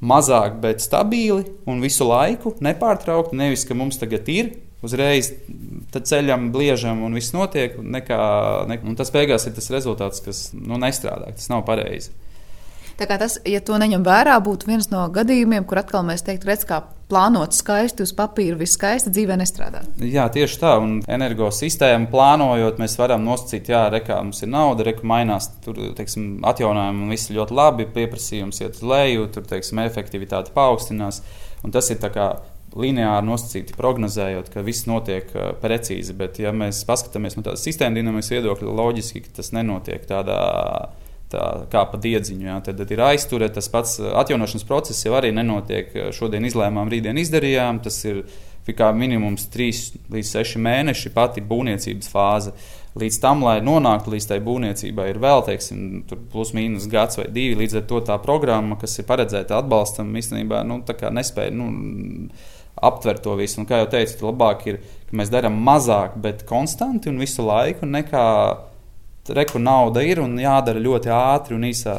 [0.02, 3.38] mazāk, bet stabili un visu laiku nepārtraukti.
[3.38, 4.54] Nevis, ka mums tagad ir
[4.86, 5.32] uzreiz
[5.98, 7.78] ceļam, bliežam un viss notiek.
[7.82, 8.20] Nekā,
[8.70, 11.32] ne, un tas beigās ir tas rezultāts, kas nu, nestrādā.
[11.38, 12.14] Tas nav pareizi.
[12.98, 16.50] Tā kā tas, ja to neņem vērā, būtu viens no gadījumiem, kur atkal mēs teiktu,
[16.50, 19.84] redz, kā plānot skaisti uz papīra, viss skaisti dzīvē nestrādā.
[20.04, 20.74] Jā, tieši tā.
[20.84, 26.38] Un energosistēmu plānojot, mēs varam nosacīt, jā, rekā mums ir nauda, reka mainās, tur, teiksim,
[26.48, 31.24] atjaunojumi un viss ļoti labi, pieprasījums iet uz leju, tur, teiksim, efektivitāte paaugstinās.
[31.64, 32.30] Un tas ir tā kā
[32.78, 36.14] lineāri nosacīti, prognozējot, ka viss notiek uh, precīzi.
[36.18, 41.46] Bet, ja mēs paskatāmies no tādas sistēmas dinamikas viedokļa, loģiski tas nenotiek tādā veidā tā,
[41.72, 42.48] kā pa diedziņu.
[42.50, 42.58] Jā.
[42.66, 45.94] Tad, tad ir aizturē, tas pats atjaunošanas process jau arī nenotiek.
[46.16, 47.82] Šodien izlēmām, rītdien izdarījām.
[47.86, 48.24] Tas ir
[48.76, 52.52] kā minimums 3 līdz 6 mēneši pati būvniecības fāze.
[52.98, 55.82] Līdz tam, lai nonāktu līdz tai būvniecībai, ir vēl, teiksim,
[56.32, 57.60] plus mīnus gads vai divi.
[57.62, 60.82] Līdz ar to tā programma, kas ir paredzēta atbalstam, īstenībā nu,
[61.20, 61.68] nespēja nu,
[62.90, 63.62] aptvert to visu.
[63.62, 67.86] Un, kā jau teicu, labāk ir, ka mēs darām mazāk, bet konstanti un visu laiku,
[67.90, 68.26] nekā
[69.36, 71.98] reku nauda ir un jādara ļoti ātri un īsā,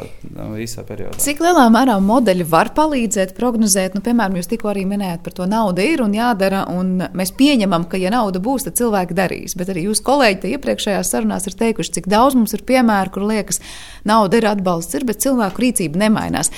[0.63, 1.19] īsā periodā.
[1.23, 3.97] Cik lielā mērā modeļi var palīdzēt prognozēt?
[3.97, 7.89] Nu, piemēram, jūs tikko arī minējāt par to naudu ir un jādara, un mēs pieņemam,
[7.91, 9.57] ka, ja nauda būs, tad cilvēki darīs.
[9.59, 13.63] Bet arī jūs kolēģi iepriekšējās sarunās ir teikuši, cik daudz mums ir piemēru, kur liekas,
[14.09, 16.53] nauda ir atbalsts, ir, bet cilvēku rīcība nemainās.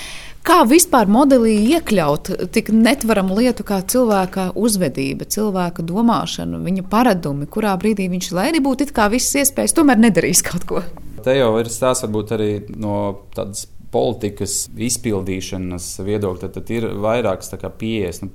[0.46, 7.74] Kā vispār modelī iekļaut tik netvaramu lietu kā cilvēka uzvedība, cilvēka domāšana, viņa paradumi, kurā
[7.80, 10.80] brīdī viņš, lai arī būtu it kā visas iespējas, tomēr nedarīs kaut ko?
[11.20, 12.50] Te jau ir stāsts varbūt arī
[12.80, 12.96] no
[13.36, 18.22] tādas politikas izpildīšanas viedokļa, tad, tad ir vairākas pieejas.
[18.24, 18.30] Nu,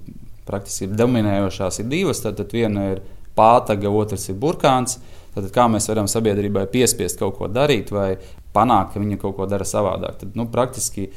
[0.46, 2.22] praktiski ir dominējošās ir divas.
[2.24, 3.04] Tad, tad viena ir
[3.38, 5.00] pātaga, otrs ir burkāns.
[5.36, 8.14] Tad, kā mēs varam sabiedrībai piespiest kaut ko darīt vai
[8.56, 10.20] panākt, ka viņa kaut ko dara savādāk?
[10.22, 11.10] Tad, nu, praktiski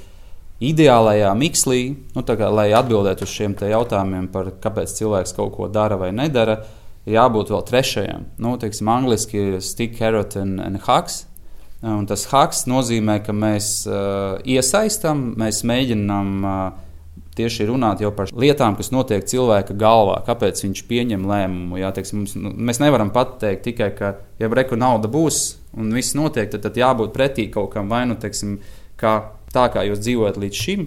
[0.64, 1.82] ideālajā mikslī,
[2.16, 6.62] nu, kā, lai atbildētu uz šiem jautājumiem par kāpēc cilvēks kaut ko dara vai nedara,
[7.08, 8.26] jābūt vēl trešajam.
[8.42, 11.24] Nu, teiksim, angliski ir stick, carrot and, and hacks.
[11.86, 16.58] Un tas hacks nozīmē, ka mēs uh, iesaistām, mēs mēģinām uh,
[17.38, 21.78] tieši runāt par lietām, kas notiek cilvēka galvā, kāpēc viņš pieņem lēmumu.
[21.78, 25.42] Jā, teiksim, mums, nu, mēs nevaram pateikt tikai, ka, ja reku nauda būs
[25.78, 28.58] un viss notiek, tad, tad jābūt pretī kaut kam vai nu teiksim,
[28.98, 29.14] kā,
[29.54, 30.86] tā, kā jūs dzīvojat līdz šim.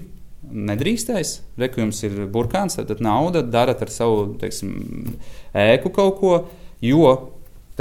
[0.51, 4.73] Nedrīkstēs, reku jums ir burkāns, tad nauda darat ar savu teiksim,
[5.55, 6.33] ēku kaut ko,
[6.83, 7.13] jo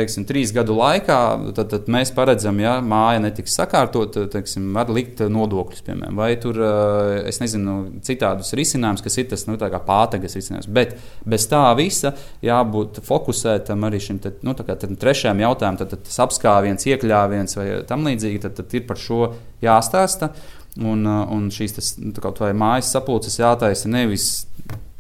[0.00, 1.18] teiksim, trīs gadu laikā,
[1.56, 6.60] tad, tad mēs paredzam, ja māja netiks sakārtota, teiksim, var likt nodokļus, piemēram, vai tur,
[6.64, 10.70] eh, es nezinu, citādus risinājumus, kas ir tas nu, pātagas risinājums.
[10.70, 12.14] Bet bez tā visa
[12.44, 18.06] jābūt fokusētam arī šim te, nu, trešajam jautājumam, tad, tad tas apskāviens, iekļāviens vai tam
[18.06, 20.32] līdzīgi, tad, tad ir par šo jāstāsta.
[20.78, 24.46] Un, eh, un šīs tas, nu, kaut vai mājas sapulces jātaisa nevis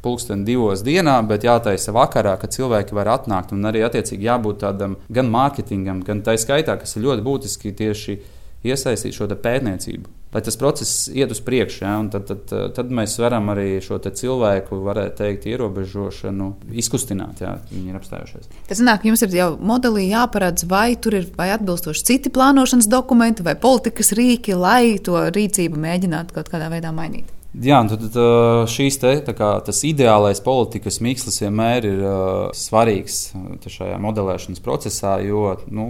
[0.02, 3.52] pulksteni divos dienā, bet jātaisa vakarā, kad cilvēki var atnākt.
[3.52, 8.18] Un arī attiecīgi jābūt tādam gan mārketingam, gan tā skaitā, kas ir ļoti būtiski tieši
[8.64, 10.19] iesaistīt šo pētniecību.
[10.30, 14.78] Lai tas process iet uz priekšu, ja, tad, tad, tad mēs varam arī šo cilvēku,
[14.86, 16.46] varētu teikt, ierobežošanu
[16.78, 18.46] izkustināt, ja viņi ir apstājušies.
[18.70, 23.42] Tas nāk, jums ir jau modelī jāparedz, vai tur ir vai atbilstoši citi plānošanas dokumenti
[23.46, 27.39] vai politikas rīki, lai to rīcību mēģinātu kaut kādā veidā mainīt.
[27.50, 32.12] Jā, tad, tad šīs te, kā, tas ideālais politikas mikslis vienmēr ir uh,
[32.54, 33.32] svarīgs
[33.66, 35.88] šajā modelēšanas procesā, jo nu,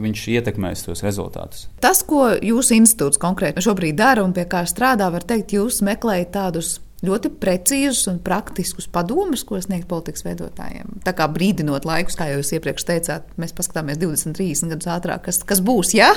[0.00, 1.66] viņš ietekmēs tos rezultātus.
[1.84, 6.32] Tas, ko jūsu institūts konkrēti šobrīd dara un pie kā strādā, var teikt, jūs meklējat
[6.38, 11.02] tādus ļoti precīzus un praktiskus padomus, ko sniegt politikas veidotājiem.
[11.04, 15.42] Tā kā brīdinot laikus, kā jūs iepriekš teicāt, mēs paskatāmies 20, 30 gadus ātrāk, kas,
[15.44, 16.14] kas būs, ja?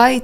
[0.00, 0.14] vai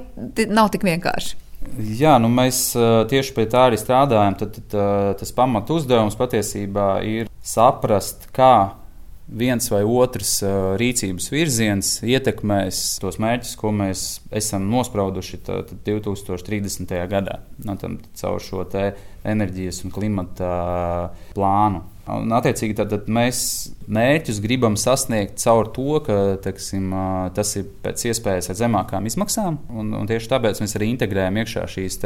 [0.49, 1.46] nav tik vienkārši?
[1.77, 2.71] Jā, nu mēs
[3.11, 4.37] tieši pie tā arī strādājam.
[4.39, 8.73] Tad, tad tas pamat uzdevums patiesībā ir saprast, kā
[9.27, 10.37] viens vai otrs
[10.79, 15.41] rīcības virziens ietekmēs tos mērķus, ko mēs esam nosprauduši
[15.85, 16.95] 2030.
[17.11, 17.41] gadā.
[17.67, 17.75] Nu,
[18.21, 18.63] caur šo
[19.27, 20.51] enerģijas un klimata
[21.35, 21.83] plānu.
[22.07, 23.39] Un, attiecīgi, tad, tad mēs
[23.91, 26.93] mērķus gribam sasniegt caur to, ka teksim,
[27.35, 29.59] tas ir pēc iespējas ar zemākām izmaksām.
[29.75, 31.99] Un, un tieši tāpēc mēs arī integrējam iekšā šīs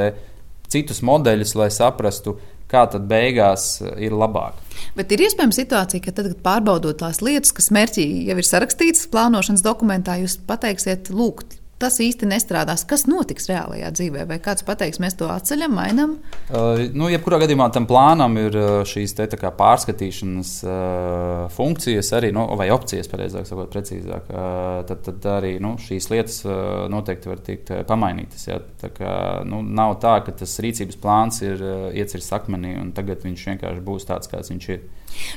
[0.72, 2.38] citus modeļus, lai saprastu,
[2.72, 4.58] kā tad beigās ir labāk.
[4.96, 9.10] Bet ir iespējama situācija, ka tad, kad pārbaudot tās lietas, kas mērķī jau ir sarakstītas
[9.12, 11.44] plānošanas dokumentā, jūs pateiksiet, lūk,
[11.82, 12.86] tas īsti nestrādās.
[12.88, 14.26] Kas notiks reālajā dzīvē?
[14.30, 16.16] Vai kāds pateiks, mēs to atceļam, mainām?
[16.50, 22.32] Uh, nu, jebkurā gadījumā tam plānam ir uh, šīs te, kā, pārskatīšanas uh, funkcijas, arī,
[22.36, 24.30] nu, vai opcijas, pareizāk sakot, precīzāk.
[24.30, 28.48] Uh, tad, tad arī nu, šīs lietas uh, noteikti var tikt uh, pamainītas.
[28.50, 28.62] Ja?
[28.82, 29.14] Tā kā,
[29.48, 33.86] nu, nav tā, ka tas rīcības plāns ir uh, iecirsts akmenī un tagad viņš vienkārši
[33.86, 34.84] būs tāds, kāds viņš ir.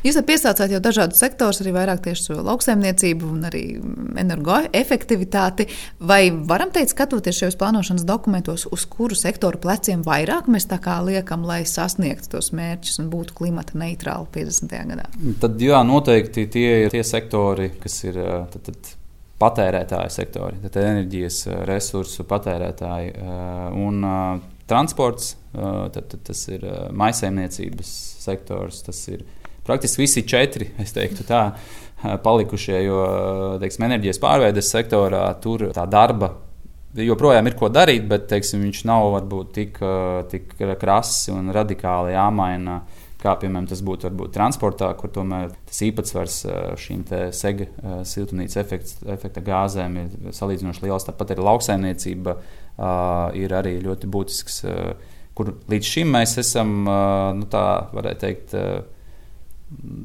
[0.04, 3.62] Jūs piesaucāt jau dažādus sektorus, arī vairāk tieši lauksaimniecību un arī
[4.20, 5.68] energoefektivitāti.
[6.00, 10.98] Vai varam teikt, skatoties šajos plānošanas dokumentos, uz kuru sektoru pleciem vairāk mēs tā kā
[11.06, 14.76] liekam, lai sasniegtu tos mērķus un būtu klimata neitrāli 50.
[14.92, 15.08] gadā?
[15.42, 18.20] Tad, jā, noteikti tie ir tie sektori, kas ir.
[18.54, 18.94] Tad, tad,
[19.44, 23.10] patērētāju sektori, tad enerģijas resursu patērētāji
[23.82, 24.04] un
[24.70, 26.64] transports, tad, tad tas ir
[26.96, 27.90] maisaimniecības
[28.24, 29.24] sektors, tas ir
[29.66, 31.44] praktiski visi četri, es teiktu tā,
[32.24, 33.04] palikušie, jo
[33.62, 36.34] teiksim, enerģijas pārveides sektorā tur tā darba
[37.02, 39.80] joprojām ir ko darīt, bet teiksim, viņš nav varbūt tik,
[40.30, 42.82] tik krass un radikāli jāmaina.
[43.24, 46.34] Kā piemēram tas būtu varbūt, transportā, kur tomēr tas īpatsvars
[46.76, 47.70] šīm sega
[48.04, 51.06] siltumnīcas efekta, gāzēm ir salīdzinoši liels.
[51.08, 52.34] Tāpat arī lauksaimniecība
[53.40, 54.60] ir arī ļoti būtisks,
[55.40, 57.64] kur līdz šim mēs esam, nu, tā
[57.96, 58.52] varētu teikt,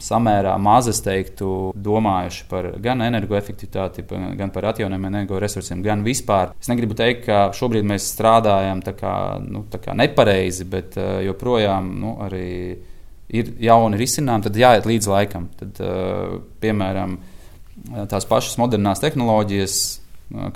[0.03, 4.05] samērā maz, es teiktu, domājuši par gan energoefektivitāti,
[4.39, 6.53] gan par atjaunojumiem energoresursiem, gan vispār.
[6.60, 11.19] Es negribu teikt, ka šobrīd mēs strādājam tā kā, nu, tā kā nepareizi, bet uh,
[11.25, 12.49] joprojām nu, arī
[13.29, 15.49] ir jauni risinājumi, tad jāiet līdz laikam.
[15.60, 17.17] Tad, uh, piemēram,
[18.10, 19.75] tās pašas modernās tehnoloģijas,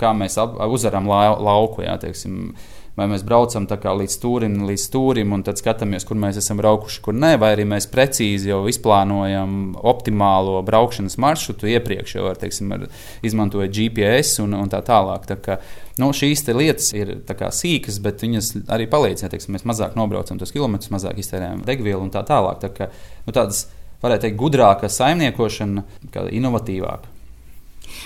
[0.00, 1.84] kā mēs uzvaram lauku.
[1.86, 2.54] Jā, teiksim,
[2.98, 7.16] vai mēs braucam līdz stūrim, līdz stūrim, un tad skatāmies, kur mēs esam braukuši, kur
[7.16, 12.86] nē, vai arī mēs precīzi jau izplānojam optimālo braukšanas maršrutu iepriekš, jau ar, teiksim, ar,
[13.26, 15.26] izmantojot GPS un, un tā tālāk.
[15.30, 15.58] Tā kā,
[16.02, 19.26] nu, šīs lietas ir sīkas, bet viņas arī palīdz.
[19.26, 22.62] Ja, teiksim, mēs mazāk nobraucam tos kilometrus, mazāk iztērējam degvielu un tā tālāk.
[22.62, 22.92] Tā kā,
[23.26, 23.66] nu, tādas,
[24.04, 27.13] varētu teikt, gudrāka saimniekošana, kā inovatīvāka.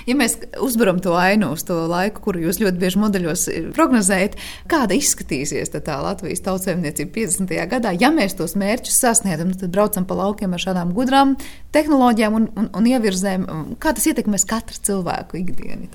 [0.08, 3.46] Ja mēs uzbūram to ainu uz to laiku, kuru jūs ļoti bieži modeļos
[3.76, 4.38] prognozējat,
[4.70, 7.54] kāda izskatīsies tā Latvijas tautsēmniecība 50.
[7.70, 11.36] gadā, ja mēs tos mērķus sasniedzam, nu tad braucam pa laukiem ar šādām gudrām
[11.74, 13.46] tehnoloģijām un, un, un ievirzēm.
[13.82, 15.88] Kā tas ietekmēs katru cilvēku ikdienu?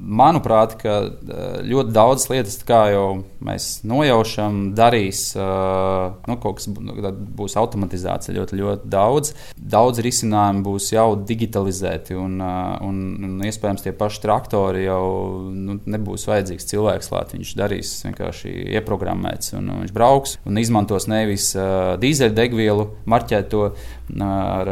[0.00, 0.98] Manuprāt, ka
[1.64, 3.06] ļoti daudz lietas, kā jau
[3.44, 9.32] mēs nojaušam, darīs, nu, kaut kas būs automatizācija ļoti, ļoti daudz.
[9.56, 15.04] Daudz risinājumu būs jau digitalizēti un, un, un iespējams tie paši traktori jau
[15.50, 17.34] nu, nebūs vajadzīgs cilvēks klāt.
[17.34, 24.68] Viņš darīs vienkārši ieprogrammēts un viņš brauks un izmantos nevis uh, dīzeļdegvielu, marķēt to ar,
[24.68, 24.70] ar,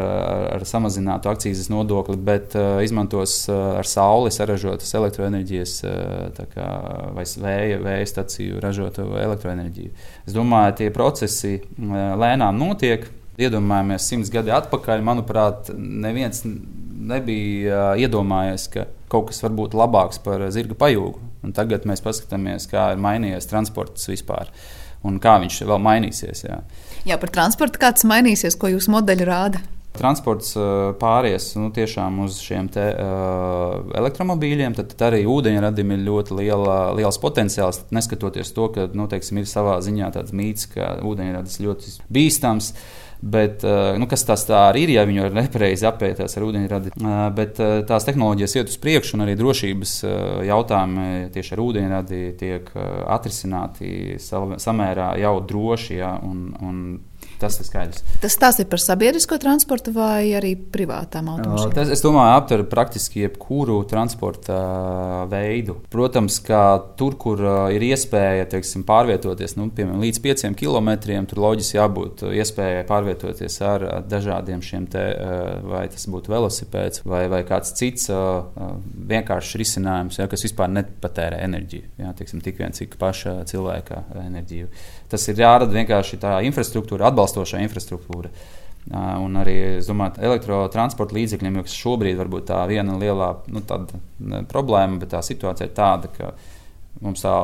[0.57, 6.69] ar samazinātu akcijas nodokli, bet uh, izmantos uh, ar sauli saražotas elektroenerģijas uh, kā,
[7.15, 9.91] vai vēja, vēja staciju ražotu elektroenerģiju.
[10.27, 13.09] Es domāju, tie procesi uh, lēnām notiek.
[13.33, 16.43] Iedomājamies simts gadi atpakaļ, manuprāt, neviens
[16.93, 21.21] nebija iedomājies, ka kaut kas var būt labāks par zirga pajūgu.
[21.43, 24.51] Un tagad mēs paskatāmies, kā ir mainījies transports vispār
[25.03, 26.45] un kā viņš vēl mainīsies.
[26.47, 26.61] Jā,
[27.09, 29.63] jā par transportu kāds mainīsies, ko jūsu modeļi rāda?
[29.93, 30.55] Transports
[30.97, 36.77] pāries nu, tiešām uz šiem te, uh, elektromobīļiem, tad, tad arī ūdeņradim ir ļoti liela,
[36.97, 37.83] liels potenciāls.
[37.93, 42.73] Neskatoties to, ka nu, teiksim, ir savā ziņā tāds mīts, ka ūdeņradis ļoti bīstams.
[42.73, 46.43] Uh, Bet, eh, nu, kas tas tā arī ir, ja viņi ir nepareizi apētās ar
[46.43, 46.91] ūdeņradi.
[46.91, 49.93] Eh, bet eh, tās tehnoloģijas iet uz priekšu, un arī drošības
[50.49, 52.67] jautājumi tieši ar ūdeņradi tiek
[53.15, 55.95] atrisināti samērā jau droši.
[56.01, 56.83] Ja, un, un
[57.43, 58.03] Tas ir skaidrs.
[58.23, 61.73] Tas tas ir par sabiedrisko transportu vai arī privātām automašīnām?
[61.75, 64.59] Tas, es domāju, aptver praktiski jebkuru transporta
[65.31, 65.75] veidu.
[65.91, 66.61] Protams, ka
[66.99, 67.43] tur, kur
[67.75, 70.93] ir iespēja teiksim, pārvietoties nu, piemēram, līdz 5 km,
[71.29, 75.03] tur loģiski jābūt iespējai pārvietoties ar dažādiem šiem te,
[75.67, 78.07] vai tas būtu velosipēds vai, vai kāds cits
[79.11, 81.91] vienkāršs risinājums, ja, kas vispār nepatērē enerģiju.
[81.99, 84.71] Ja, teiksim, tik vien cik paša cilvēka enerģiju.
[85.13, 88.31] Tas ir jārada vienkārši tā infrastruktūra, atbalstošā infrastruktūra.
[89.21, 93.61] Un arī domāju, elektrotransporta līdzekļiem, kas šobrīd ir tā viena lielā nu,
[94.49, 96.33] problēma, bet tā situācija ir tāda, ka
[97.03, 97.35] mums tā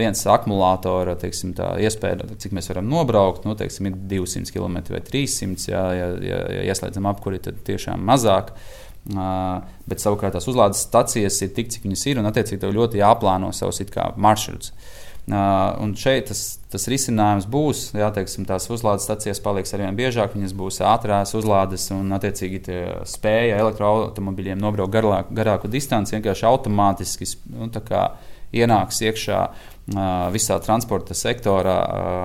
[0.00, 1.44] viens akumulators
[1.84, 5.70] iespēja, cik mēs varam nobraukt, nu, teiksim, ir 200 km vai 300.
[5.70, 8.54] Jā, ja, ja, ja ieslēdzam apkuri, tad tiešām mazāk.
[9.06, 12.98] Uh, bet savukārt tās uzlādes stacijas ir tik, cik viņas ir, un attiecīgi tev ļoti
[12.98, 13.84] jāplāno savus
[14.18, 14.72] maršrutus.
[14.72, 16.40] Uh, Un šeit tas,
[16.76, 21.32] tas risinājums būs, jā, teiksim, tās uzlādes stācijas paliks ar vien biežāk, viņas būs ātrās
[21.38, 22.62] uzlādes un, attiecīgi,
[23.08, 27.70] spēja elektroautomobiļiem nobraukt garāku distanci vienkārši automātiski nu,
[28.56, 29.40] ienāks iekšā
[30.34, 31.76] visā transporta sektorā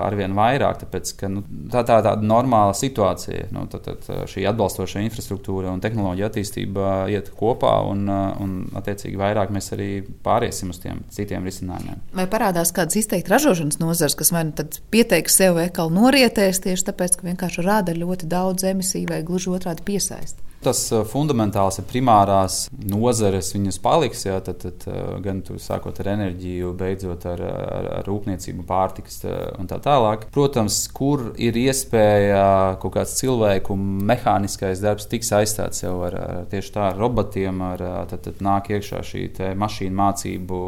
[0.08, 3.52] arvien vairāk, tāpēc ka nu, tā, tā ir tāda normāla situācija.
[3.54, 9.54] Nu, tad, tad šī atbalstoša infrastruktūra un tehnoloģija attīstība iet kopā, un, un attiecīgi vairāk
[9.54, 9.90] mēs arī
[10.26, 12.02] pāriesim uz tiem citiem risinājumiem.
[12.18, 14.56] Vai parādās kādas izteikti ražošanas nozars, kas vai nu
[14.94, 19.86] pieteiks sev veikalu norietēs tieši tāpēc, ka vienkārši rāda ļoti daudz emisiju vai gluži otrādi
[19.86, 20.42] piesaist?
[20.62, 20.78] Tas
[21.10, 24.84] fundamentāls ir primārās nozares, viņas paliks, jā, tad, tad,
[25.26, 30.28] gan sākot ar enerģiju, beidzot ar, ar, ar rūpniecību, pārtikas uh, un tā tālāk.
[30.34, 36.76] Protams, kur ir iespēja kaut kāds cilvēku mehāniskais darbs tiks aizstāts jau ar, ar tieši
[36.78, 39.28] tā ar robotiem, ar, tad, tad nāk iekšā šī
[39.60, 40.64] mašīnu mācību,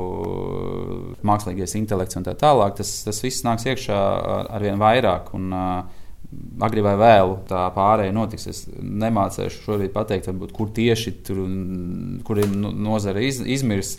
[1.26, 2.78] mākslīgais intelekts un tā tālāk.
[2.80, 4.00] Tas, tas viss nāks iekšā
[4.54, 5.34] ar vien vairāk.
[5.38, 5.52] Un,
[6.64, 8.48] agri vai vēlu tā pārējai notiks.
[8.50, 11.44] Es nemācīšu šobrīd pateikt, varbūt, kur tieši tur
[12.28, 13.98] kur ir nozare iz, izmirs.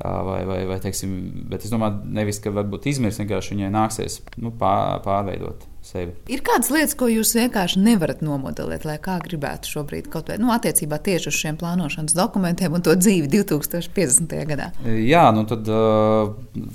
[0.00, 1.10] Vai, vai, vai, teiksim,
[1.50, 6.14] bet es domāju, nevis, ka varbūt izmirs, vienkārši viņai nāksies nu, pār, pārveidot sevi.
[6.32, 10.48] Ir kādas lietas, ko jūs vienkārši nevarat nomodelēt, lai kā gribētu šobrīd kaut vai nu,
[10.54, 14.34] attiecībā tieši uz šiem plānošanas dokumentiem un to dzīvi 2050.
[14.48, 14.70] gadā?
[14.88, 15.68] Jā, nu tad,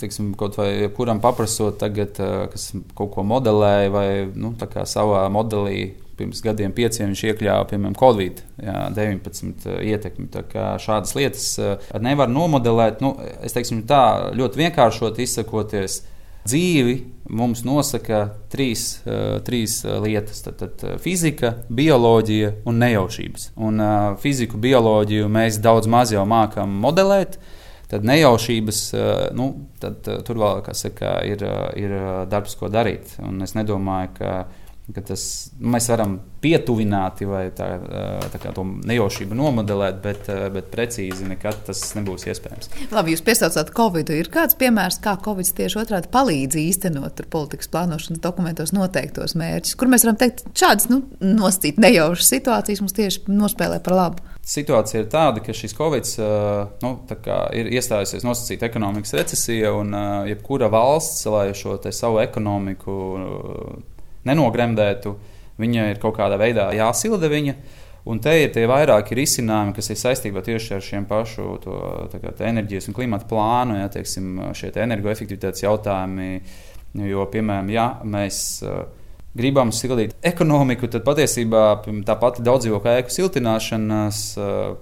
[0.03, 2.21] teiksim, kaut vai kuram paprasot tagad,
[2.53, 4.07] kas kaut ko modelēja vai
[4.38, 4.53] nu,
[4.85, 10.30] savā modelī pirms gadiem, pieciem viņš iekļāva, piemēram, Covid-19 ietekmi.
[10.82, 11.47] Šādas lietas
[12.01, 13.01] nevar nomodelēt.
[13.04, 16.04] Nu, es teiksim, tā ļoti vienkāršot izsakoties.
[16.45, 16.99] Dzīvi
[17.34, 18.19] mums nosaka
[18.54, 18.99] trīs,
[19.47, 20.43] trīs lietas.
[20.45, 23.49] Tad, tad fizika, bioloģija un nejaušības.
[23.58, 23.82] Un
[24.21, 27.39] fiziku, bioloģiju mēs daudz maz jau mākam modelēt.
[27.89, 28.78] Tad nejaušības,
[29.38, 29.47] nu,
[29.82, 31.41] tad, tur vēl saka, ir,
[31.78, 31.91] ir
[32.30, 33.13] darbs, ko darīt.
[33.21, 34.32] Un es nedomāju, ka
[34.93, 35.24] tas,
[35.58, 37.67] nu, mēs varam pietuvināti vai tā,
[38.34, 42.69] tā kā to nejaušību nomodelēt, bet, bet precīzi nekad tas nebūs iespējams.
[42.93, 44.13] Labi, jūs piesaucāt Covid.
[44.13, 49.89] Ir kāds piemērs, kā Covid tieši otrādi palīdz īstenot politikas plānošanas dokumentos noteiktos mērķus, kur
[49.91, 54.32] mēs varam teikt, šādas nu, nosacīt nejaušas situācijas mums tieši nospēlē par labu?
[54.45, 56.10] situācija ir tāda, ka šis Covid
[56.84, 56.91] nu,
[57.58, 59.96] ir iestājusies nosacīta ekonomikas recesija, un
[60.29, 63.00] jebkura valsts, lai šo savu ekonomiku
[64.28, 65.15] nenogremdētu,
[65.62, 67.56] viņa ir kaut kādā veidā jāsilda viņa.
[68.06, 71.78] Un te ir tie vairāki risinājumi, kas ir saistībā tieši ar šiem pašu to,
[72.13, 76.28] kā, enerģijas un klimata plānu, ja, teiksim, šie te energoefektivitātes jautājumi.
[77.10, 78.86] Jo, piemēram, ja mēs uh,
[79.36, 81.63] gribam sildīt ekonomiku, tad patiesībā
[82.08, 84.21] tā pati daudzdzīvokļu ēku siltināšanas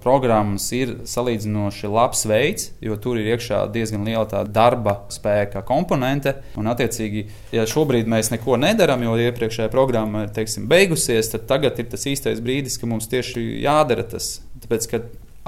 [0.04, 6.36] programmas ir salīdzinoši labs veids, jo tur ir iekšā diezgan liela darba spēka komponente.
[6.60, 11.82] Un, attiecīgi, ja šobrīd mēs neko nedarām, jo iepriekšējā programma ir teiksim, beigusies, tad tagad
[11.82, 14.36] ir tas īstais brīdis, ka mums tieši jādara tas.
[14.62, 14.88] Tāpēc,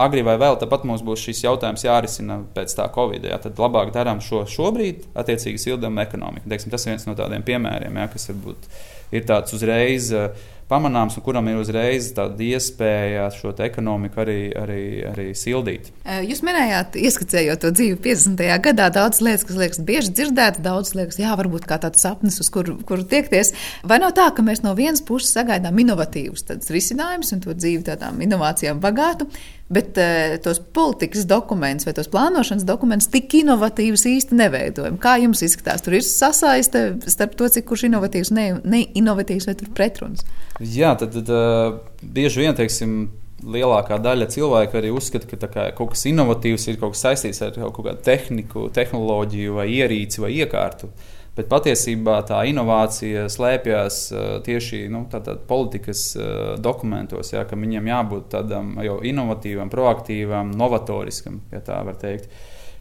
[0.03, 3.31] agri vai vēl, tāpat mums būs šis jautājums jārisina pēc tā Covid.
[3.31, 6.51] Jā, tad labāk darām šo šobrīd, attiecīgi sildām ekonomiku.
[6.51, 10.13] Teiksim, tas ir viens no tādiem piemēriem, jā, kas varbūt ir tāds uzreiz.
[10.15, 15.91] Uh, pamanāms un kuram ir uzreiz tāda iespēja šo ekonomiku arī, arī, arī sildīt.
[16.27, 18.43] Jūs minējāt, ieskicējot to dzīvi 50.
[18.67, 22.51] gadā, daudz lietas, kas liekas bieži dzirdētas, daudz liekas, jā, varbūt kā tāds sapnis, uz
[22.53, 23.53] kuru kur tiekties.
[23.87, 28.19] Vai nav tā, ka mēs no vienas puses sagaidām inovatīvus risinājumus un to dzīvi tādām
[28.27, 29.31] inovācijām bagātu?
[29.67, 34.99] Bet uh, tos politikas dokumentus vai tos plānošanas dokumentus tik inovatīvus īsti neveidojam.
[35.03, 35.83] Kā jums izskatās?
[35.83, 40.23] Tur ir sasaiste starp to, cik kurš inovatīvs, ne, ne inovatīvs vai tur pretruns.
[40.63, 43.09] Jā, tad, tad uh, bieži vien, teiksim,
[43.45, 47.59] lielākā daļa cilvēku arī uzskata, ka kā, kaut kas inovatīvs ir kaut kas saistīts ar
[47.59, 50.91] kaut kādu tehniku, tehnoloģiju vai ierīci vai iekārtu.
[51.37, 57.59] Bet patiesībā tā inovācija slēpjas uh, tieši nu, tā, tā, politikas uh, dokumentos, jā, ka
[57.61, 62.33] viņam jābūt tādam jau inovatīvam, proaktīvam, novatoriskam, ja tā var teikt.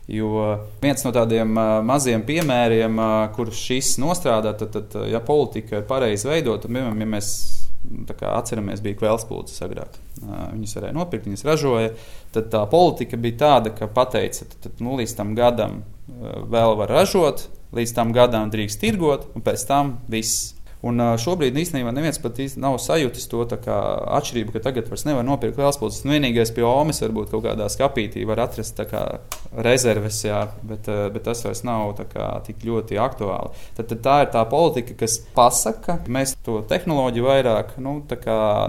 [0.07, 0.29] Jo
[0.79, 5.87] viens no tādiem uh, maziem piemēriem, uh, kur šis nostrādā, tad, tad ja politika ir
[5.89, 7.33] pareizi veidota, piemēram, ja mēs
[8.21, 9.99] atceramies, bija kvēlspulces agrāk.
[10.23, 11.91] Viņas varēja nopirkt, viņas ražoja.
[12.33, 15.83] Tad tā politika bija tāda, ka pateica, ka nu, līdz tam gadam
[16.49, 17.45] vēl var ražot,
[17.76, 20.51] līdz tam gadam drīkst tirgot, un pēc tam viss.
[20.86, 26.03] Un šobrīd īstenībā neviens pat nav sajūtis to atšķirību, ka tagad vairs nevar nopirkt vēlspulces.
[26.05, 29.01] Nu, vienīgais pie omas varbūt kaut kādā skapītī var atrast kā,
[29.66, 30.86] rezerves, jā, bet,
[31.16, 33.66] bet tas vairs nav kā, tik ļoti aktuāli.
[33.80, 37.97] Tad, tad tā ir tā politika, kas pasaka, ka mēs to tehnoloģiju vairāk nu,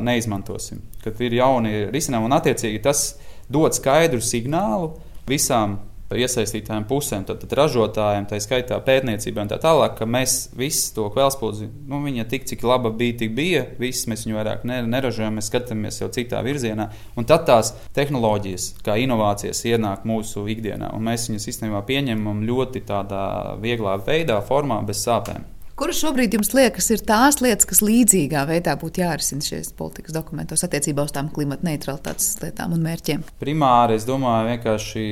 [0.06, 0.80] neizmantosim.
[1.04, 3.10] Kad ir jauni risinājumi un attiecīgi tas
[3.52, 4.94] dod skaidru signālu
[5.28, 5.82] visām
[6.14, 11.08] iesaistītājiem pusēm, tad, tad ražotājiem, tā skaitā pētniecībai un tā tālāk, ka mēs visu to
[11.14, 15.50] kvēlspūdzi, nu, viņa tik cik laba bija, tik bija, viss mēs viņu vairāk neražojam, mēs
[15.50, 16.88] skatāmies jau citā virzienā,
[17.18, 22.86] un tad tās tehnoloģijas, kā inovācijas ienāk mūsu ikdienā, un mēs viņas īstenībā pieņemam ļoti
[22.86, 23.26] tādā
[23.62, 25.55] vieglā veidā, formā, bez sāpēm.
[25.76, 30.64] Kuras šobrīd jums liekas, ir tās lietas, kas līdzīgā veidā būtu jārisina šajos politikas dokumentos
[30.64, 33.26] attiecībā uz tām klimata neutralitātes lietām un mērķiem?
[33.42, 35.04] Primāri, es domāju, vienkārši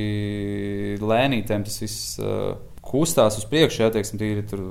[1.05, 2.15] lēnītēm tas viss.
[2.17, 2.55] Uh,
[2.85, 4.61] kustās uz priekšu, ja teiksim, tīri, tur,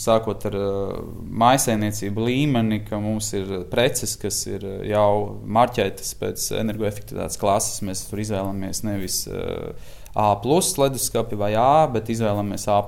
[0.00, 0.96] sākot ar uh,
[1.44, 7.80] maisaimniecību līmeni, ka mums ir preces, kas ir jau marķētas pēc energoefektivitātes klases.
[7.84, 10.32] Mēs tur izvēlamies nevis uh, A
[10.80, 12.80] leduskapi vai A, bet izvēlamies A,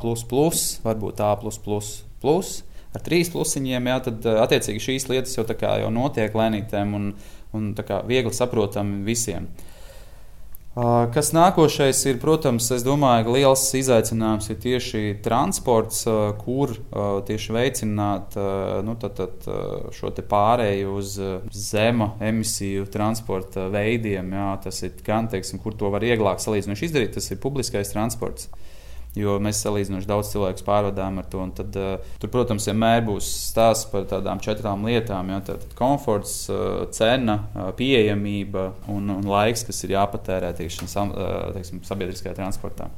[0.88, 1.34] varbūt A
[2.23, 2.61] plus,
[2.95, 7.11] ar trīs plusiņiem, jā, tad eh, attiecīgi šīs lietas jau, jau notiek lēnītēm un,
[7.57, 7.75] un
[8.09, 9.51] viegli saprotami visiem.
[11.11, 16.05] Kas nākošais ir, protams, es domāju, liels izaicinājums ir tieši transports,
[16.45, 16.77] kur
[17.27, 18.39] tieši veicināt
[18.87, 19.49] nu, tad, tad,
[19.97, 21.16] šo pārēju uz
[21.51, 24.31] zema emisiju transporta veidiem.
[24.39, 28.47] Jā, tas ir gan, teiksim, kur to var vieglāk salīdzinoši izdarīt, tas ir publiskais transports
[29.19, 31.43] jo mēs salīdzinoši daudz cilvēku pārvadām ar to.
[31.57, 35.33] Tad, uh, tur, protams, vienmēr būs stāsts par tādām četrām lietām.
[35.35, 41.15] Ja, tad komforts, uh, cena, uh, pieejamība un, un laiks, kas ir jāpatērē teiksim, sam,
[41.15, 42.91] uh, teiksim, sabiedriskajā transportā.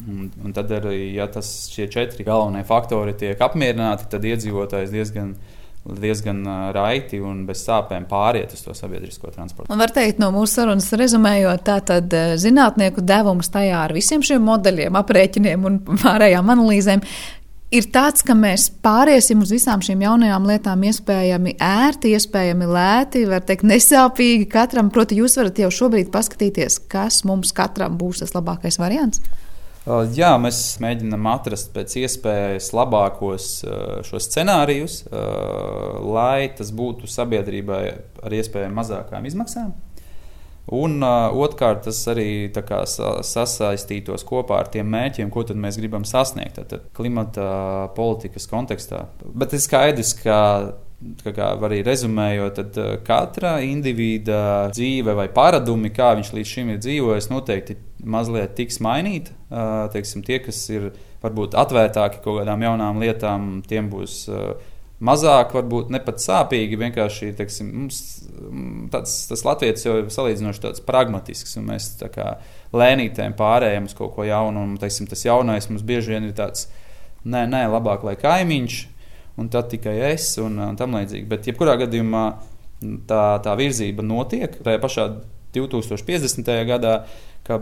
[0.00, 5.34] Un, un tad, arī, ja tas, šie četri galvenie faktori tiek apmierināti, tad iedzīvotājs diezgan
[5.84, 6.44] diezgan
[6.76, 9.72] raiti un bez sāpēm pāriet uz to sabiedrisko transportu.
[9.72, 14.44] Un var teikt, no mūsu sarunas rezumējot, tā tad zinātnieku devums tajā ar visiem šiem
[14.44, 17.04] modeļiem, aprēķiniem un pārējām analīzēm.
[17.70, 23.44] Ir tāds, ka mēs pāriesim uz visām šīm jaunajām lietām, iespējami ērti, iespējami lēti, var
[23.46, 24.88] teikt, nesāpīgi katram.
[24.90, 29.22] Proti, jūs varat jau šobrīd paskatīties, kas mums katram būs tas labākais variants.
[30.14, 37.84] Jā, mēs mēģinām atrast pēc iespējas labākos uh, šos scenārijus, uh, lai tas būtu sabiedrībai
[38.22, 39.72] ar iespējami mazākām izmaksām.
[40.76, 46.60] Un uh, otrkārt, tas arī kā, sasaistītos kopā ar tiem mērķiem, ko mēs gribam sasniegt
[46.60, 49.06] tad, klimata politikas kontekstā.
[49.24, 50.38] Bet ir skaidrs, ka
[51.24, 57.30] kā arī rezumējot, tad katra individa dzīve vai paradumi, kā viņš līdz šim ir dzīvojis,
[57.32, 59.32] noteikti mazliet tiks mainīti.
[59.94, 60.90] Teiksim, tie, kas ir
[61.24, 64.26] varbūt atvērtāki kaut kādām jaunām lietām, tiem būs
[65.00, 66.78] mazāk, varbūt ne pat sāpīgi.
[66.80, 68.02] Vienkārši teiksim, mums
[68.92, 72.34] tāds, tas latviečs jau ir salīdzinoši tāds pragmatisks, un mēs tā kā
[72.76, 74.66] lēnītēm pārējām uz kaut ko jaunu.
[74.68, 76.68] Un, teiksim, tas jaunais mums bieži vien ir tāds,
[77.24, 78.80] nē, nē, labāk lai kaimiņš,
[79.40, 81.26] un tad tikai es un, un tam līdzīgi.
[81.30, 82.24] Bet, jebkurā gadījumā,
[83.08, 85.08] tā, tā virzība notiek tajā pašā
[85.56, 86.52] 2050.
[86.68, 86.94] gadā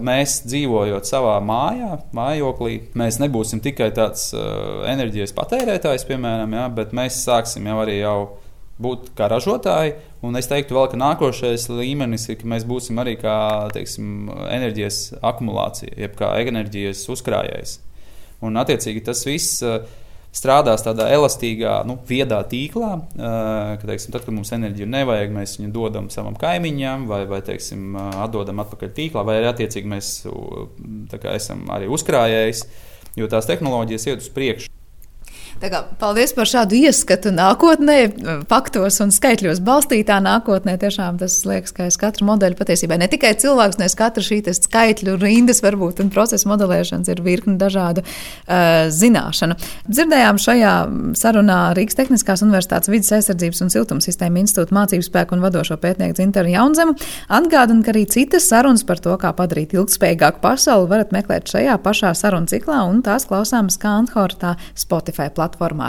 [0.04, 6.92] mēs dzīvojot savā mājā, mājoklī, mēs nebūsim tikai tāds uh, enerģijas patērētājs, piemēram, ja, bet
[6.96, 8.18] mēs sāksim jau arī jau
[8.82, 9.94] būt kā ražotāji.
[10.26, 13.38] Un es teiktu, vēl, ka nākošais līmenis ir, ka mēs būsim arī kā
[13.74, 17.78] teiksim, enerģijas akumulācija, jeb kā enerģijas uzkrājējs.
[18.44, 19.64] Un, attiecīgi, tas viss.
[20.34, 25.72] Strādās tādā elastīgā, nu, viedā tīklā, ka, teiksim, tad, kad mums enerģiju nevajag, mēs viņu
[25.74, 30.12] dodam savam kaimiņam, vai, vai teiksim, atdodam atpakaļ tīklā, vai arī attiecīgi mēs
[31.16, 32.64] kā, esam arī uzkrājējis,
[33.18, 34.77] jo tās tehnoloģijas iet uz priekšu.
[35.58, 37.96] Kā, paldies par šādu ieskatu nākotnē,
[38.46, 40.76] faktos un skaitļos balstītā nākotnē.
[40.78, 45.16] Tiešām tas liekas, ka aiz katra modeļa patiesībā ne tikai cilvēks, ne katra šī skaitļu
[45.18, 49.56] rindas varbūt un procesa modelēšanas ir virkni dažādu uh, zināšanu.
[49.90, 50.74] Dzirdējām šajā
[51.18, 56.54] sarunā Rīgas Tehniskās Universitātes vidas aizsardzības un siltumsistēma institūta mācību spēku un vadošo pētnieku Zinteru
[56.54, 56.94] Jaunzemu.
[57.34, 62.14] Atgādinu, ka arī citas sarunas par to, kā padarīt ilgspējīgāku pasauli, varat meklēt šajā pašā
[62.14, 65.86] sarunu ciklā un tās klausāmas kā Anhortā Spotify platformā platformās.